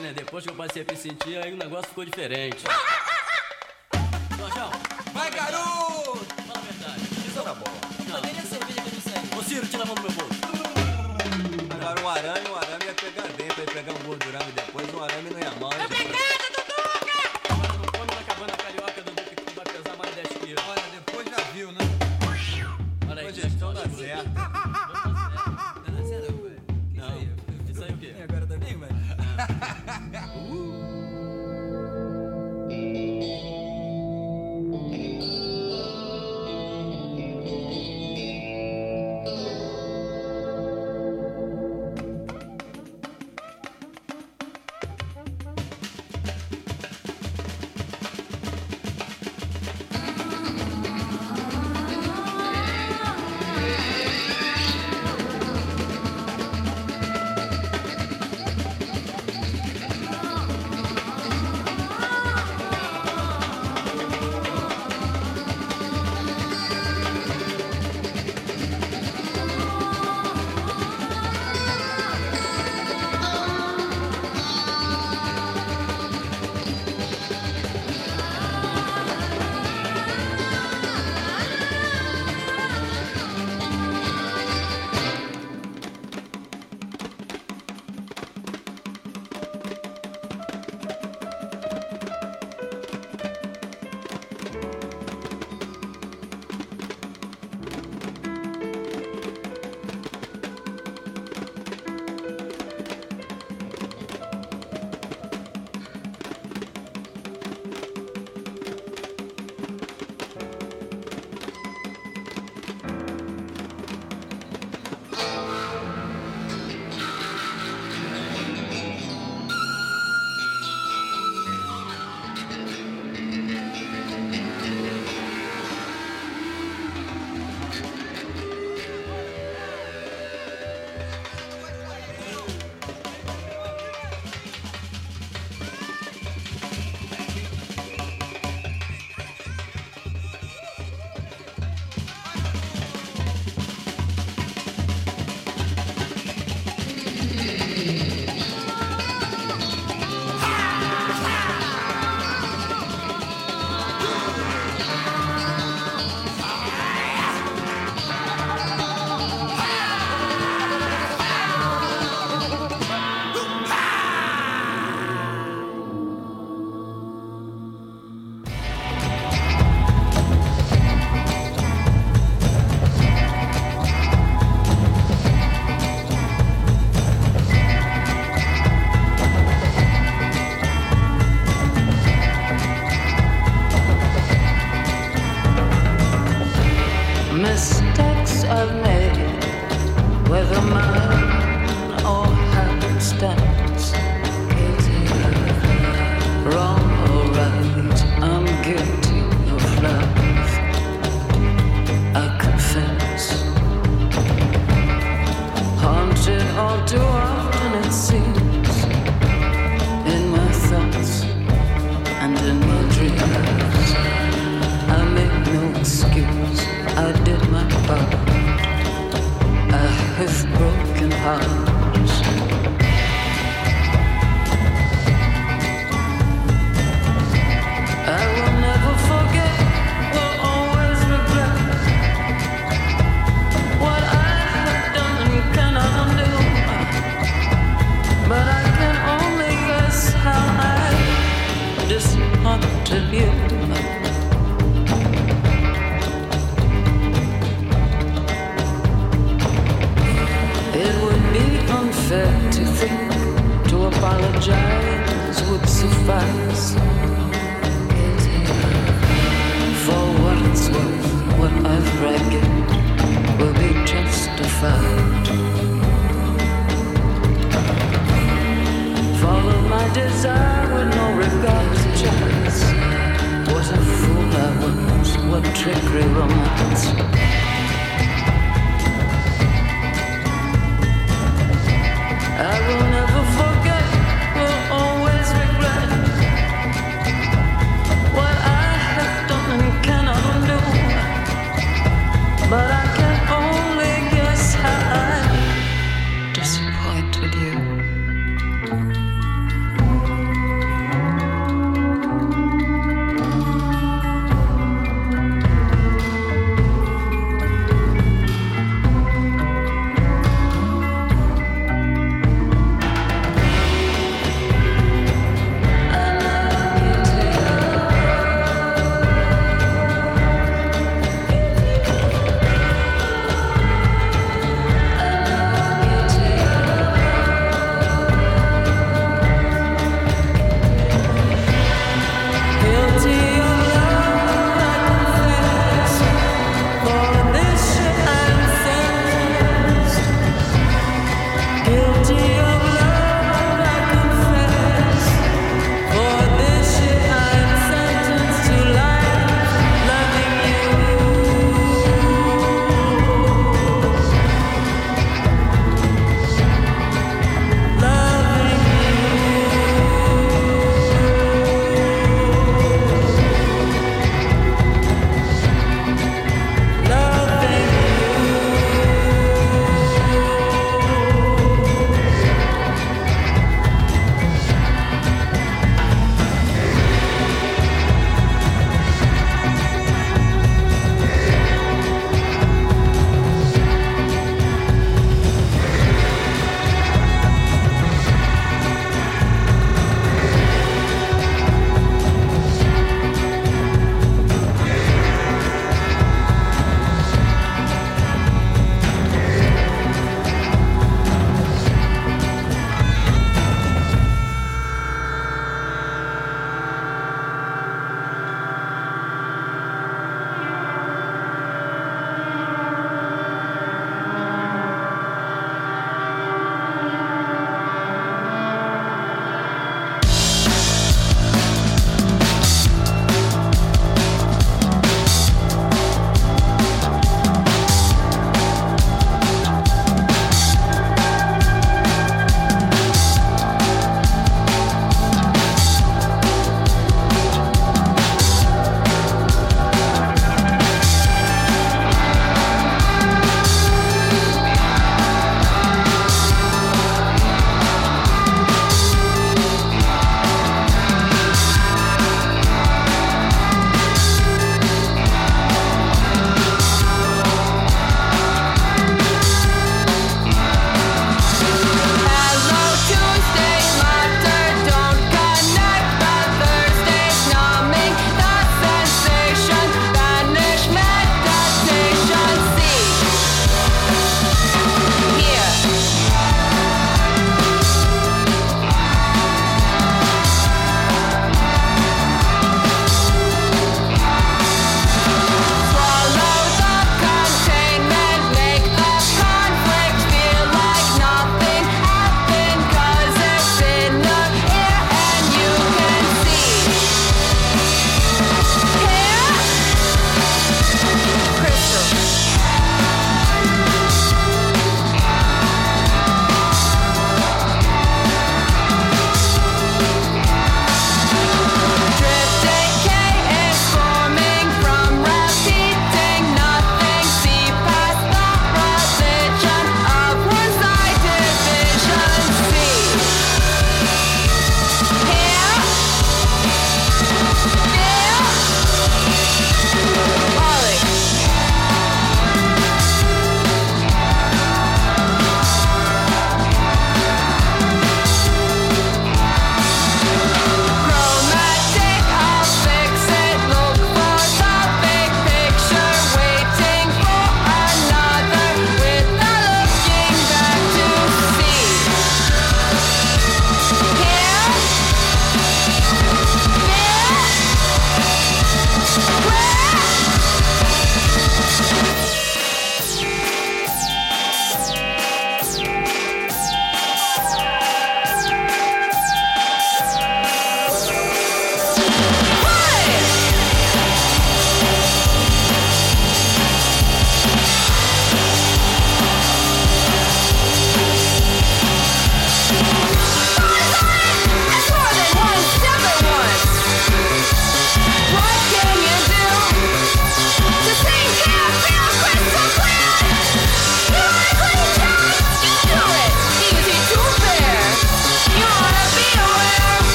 né? 0.00 0.12
Depois 0.14 0.44
que 0.44 0.50
eu 0.50 0.54
passei 0.54 0.82
a 0.82 0.92
me 0.92 0.96
sentir, 0.96 1.38
aí 1.38 1.52
o 1.52 1.56
negócio 1.56 1.88
ficou 1.88 2.04
diferente. 2.04 2.64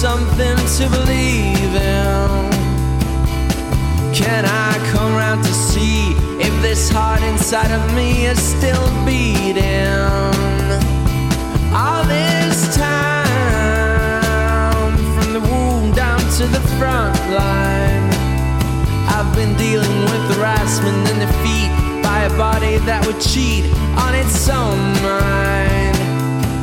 Something 0.00 0.56
to 0.78 0.88
believe 0.88 1.74
in. 1.74 2.50
Can 4.14 4.44
I 4.46 4.72
come 4.92 5.14
round 5.14 5.44
to 5.44 5.52
see 5.52 6.12
if 6.40 6.62
this 6.62 6.88
heart 6.88 7.22
inside 7.22 7.70
of 7.70 7.94
me 7.94 8.24
is 8.24 8.40
still 8.40 8.88
beating? 9.04 9.86
All 11.74 12.02
this 12.04 12.74
time, 12.74 13.76
from 15.14 15.34
the 15.34 15.40
womb 15.40 15.92
down 15.92 16.20
to 16.38 16.46
the 16.46 16.62
front 16.78 17.18
line, 17.30 18.10
I've 19.14 19.34
been 19.36 19.54
dealing 19.58 20.00
with 20.10 20.34
harassment 20.34 21.10
and 21.10 21.20
defeat 21.26 21.70
by 22.02 22.22
a 22.24 22.30
body 22.38 22.78
that 22.88 23.04
would 23.06 23.20
cheat 23.20 23.66
on 23.98 24.14
its 24.14 24.48
own 24.48 24.78
mind. 25.02 25.69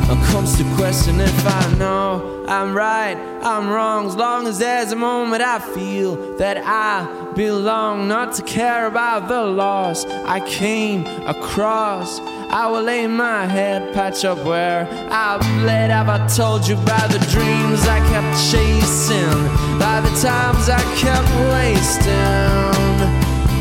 Comes 0.07 0.57
to 0.57 0.75
question 0.75 1.19
if 1.19 1.47
I 1.47 1.73
know 1.75 2.45
I'm 2.47 2.75
right, 2.75 3.15
I'm 3.41 3.69
wrong, 3.69 4.05
as 4.05 4.15
long 4.15 4.45
as 4.45 4.59
there's 4.59 4.91
a 4.91 4.95
moment 4.95 5.41
I 5.41 5.57
feel 5.57 6.37
that 6.37 6.57
I 6.57 7.33
belong, 7.33 8.07
not 8.07 8.33
to 8.35 8.43
care 8.43 8.85
about 8.85 9.27
the 9.29 9.41
loss 9.41 10.05
I 10.05 10.39
came 10.47 11.07
across. 11.25 12.19
I 12.19 12.67
will 12.67 12.83
lay 12.83 13.07
my 13.07 13.47
head, 13.47 13.93
patch 13.93 14.25
up 14.25 14.37
where 14.45 14.87
I 15.09 15.37
bled. 15.61 15.89
Have 15.89 16.09
I 16.09 16.27
told 16.27 16.67
you 16.67 16.77
about 16.77 17.09
the 17.09 17.19
dreams 17.31 17.87
I 17.87 17.99
kept 18.09 18.37
chasing, 18.51 19.79
by 19.79 20.01
the 20.01 20.13
times 20.21 20.69
I 20.69 20.81
kept 20.97 21.29
wasting? 21.51 22.76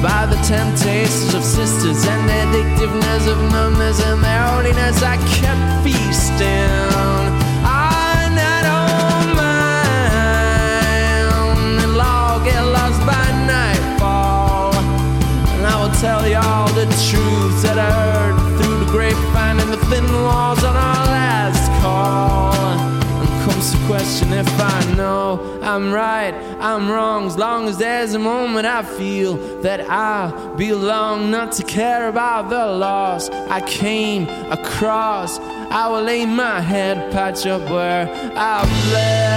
By 0.02 0.26
the 0.26 0.36
temptations 0.42 1.34
of 1.34 1.42
sisters 1.42 2.06
and 2.06 2.28
the 2.28 2.36
addictiveness 2.44 3.26
of 3.32 3.38
numbness 3.52 4.00
and 4.04 4.22
their 4.22 4.42
holiness 4.48 5.02
I 5.02 5.16
kept 5.38 5.84
feasting 5.84 7.06
tell 16.00 16.28
you 16.28 16.36
all 16.36 16.68
the 16.74 16.84
truths 17.08 17.62
that 17.62 17.78
I 17.78 17.90
heard 17.90 18.36
through 18.58 18.84
the 18.84 18.90
grapevine 18.92 19.60
and 19.60 19.72
the 19.72 19.78
thin 19.86 20.04
walls 20.12 20.62
on 20.62 20.76
our 20.76 21.06
last 21.06 21.70
call 21.80 22.55
comes 23.46 23.70
to 23.70 23.78
question 23.86 24.32
if 24.32 24.48
I 24.60 24.94
know 24.96 25.60
I'm 25.62 25.92
right, 25.92 26.34
I'm 26.58 26.90
wrong, 26.90 27.26
as 27.26 27.38
long 27.38 27.68
as 27.68 27.78
there's 27.78 28.14
a 28.14 28.18
moment 28.18 28.66
I 28.66 28.82
feel 28.82 29.36
that 29.60 29.88
I 29.88 30.32
belong, 30.56 31.30
not 31.30 31.52
to 31.52 31.62
care 31.62 32.08
about 32.08 32.50
the 32.50 32.66
loss 32.66 33.30
I 33.30 33.60
came 33.60 34.28
across. 34.50 35.38
I 35.38 35.86
will 35.86 36.02
lay 36.02 36.26
my 36.26 36.60
head, 36.60 37.12
patch 37.12 37.46
up 37.46 37.62
where 37.70 38.08
I 38.36 38.64
bled. 38.90 39.36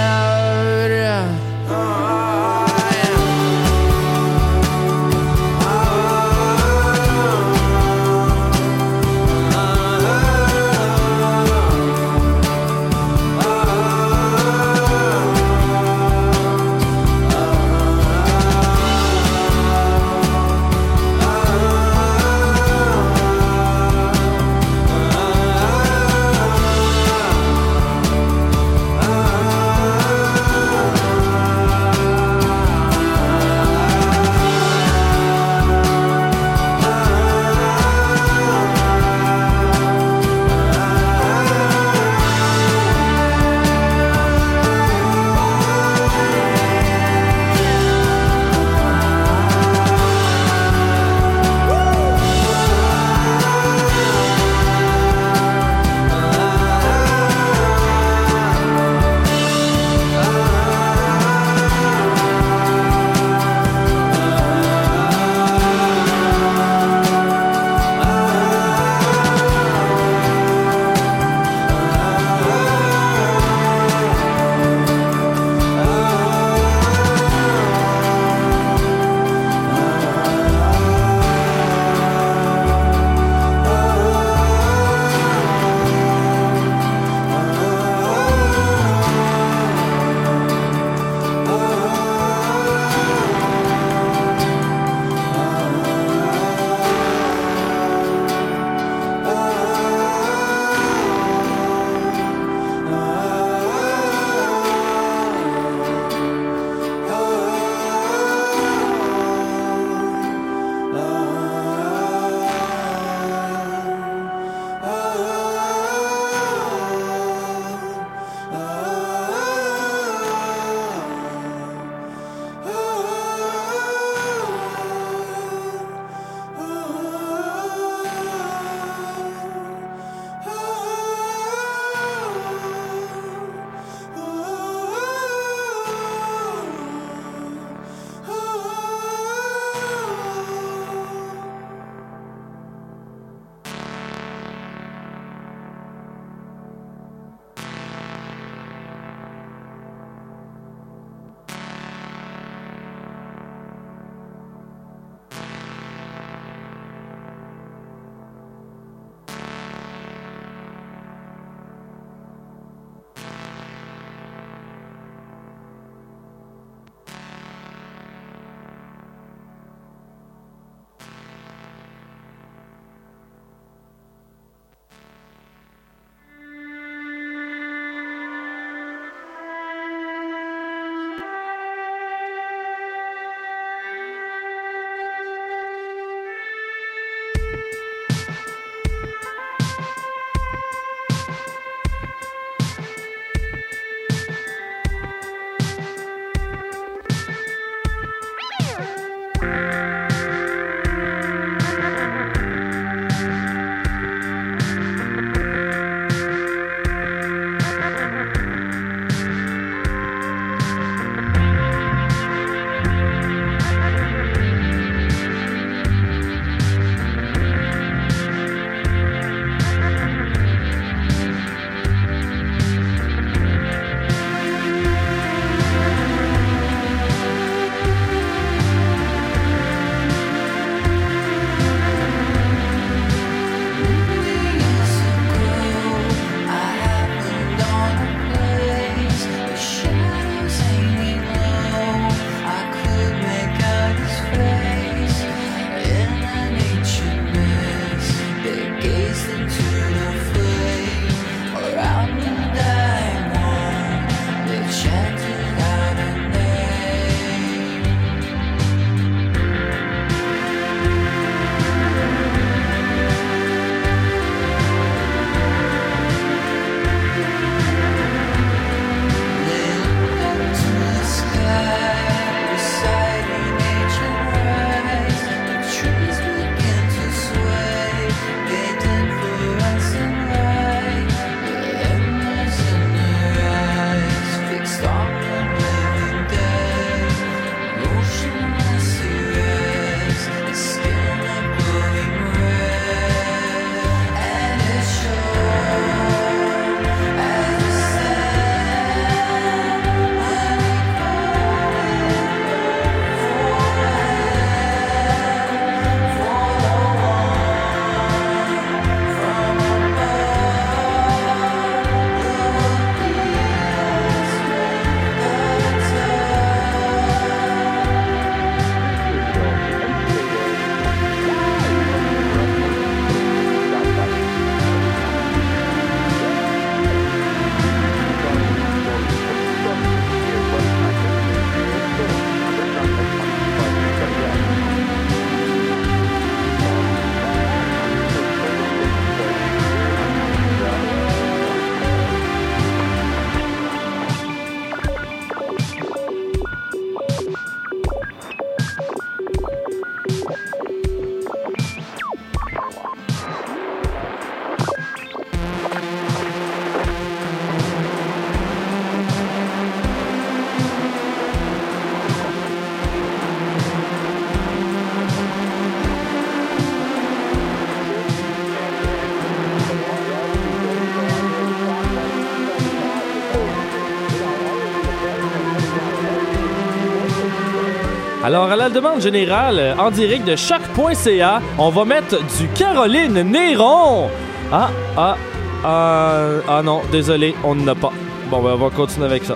Alors, 378.30 378.48
à 378.48 378.54
la 378.54 378.68
demande 378.68 379.00
générale, 379.00 379.58
euh, 379.58 379.74
en 379.76 379.90
direct 379.90 380.24
de 380.24 380.36
choc.ca, 380.36 381.42
on 381.58 381.68
va 381.70 381.84
mettre 381.84 382.16
du 382.38 382.46
Caroline 382.54 383.22
Néron. 383.22 384.08
Ah, 384.52 384.70
ah, 384.96 385.16
ah, 385.64 386.18
ah 386.48 386.62
non, 386.62 386.82
désolé, 386.92 387.34
on 387.42 387.56
n'en 387.56 387.66
a 387.66 387.74
pas. 387.74 387.92
Bon, 388.30 388.40
ben, 388.40 388.50
on 388.52 388.68
va 388.68 388.70
continuer 388.70 389.06
avec 389.06 389.24
ça. 389.24 389.34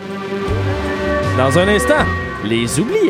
Dans 1.37 1.59
un 1.59 1.67
instant, 1.67 2.05
les 2.45 2.79
oubliettes. 2.79 3.04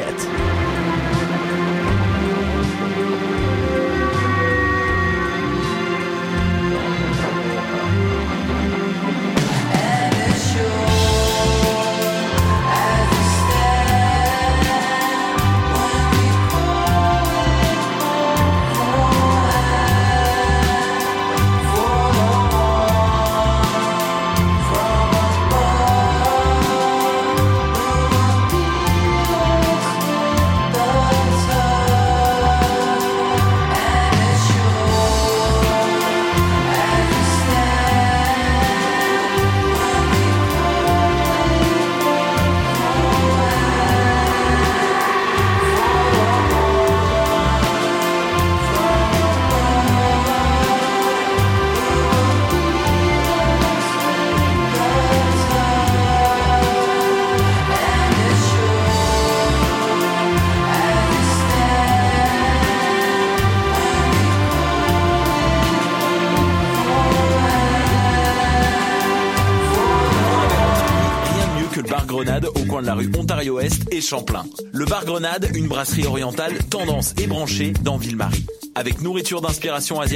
Le 74.72 74.84
bar 74.84 75.04
Grenade, 75.04 75.48
une 75.54 75.66
brasserie 75.66 76.06
orientale 76.06 76.52
tendance 76.70 77.14
et 77.20 77.26
branchée 77.26 77.72
dans 77.82 77.96
Ville-Marie. 77.96 78.46
Avec 78.76 79.00
nourriture 79.00 79.40
d'inspiration 79.40 80.00
asiatique 80.00 80.12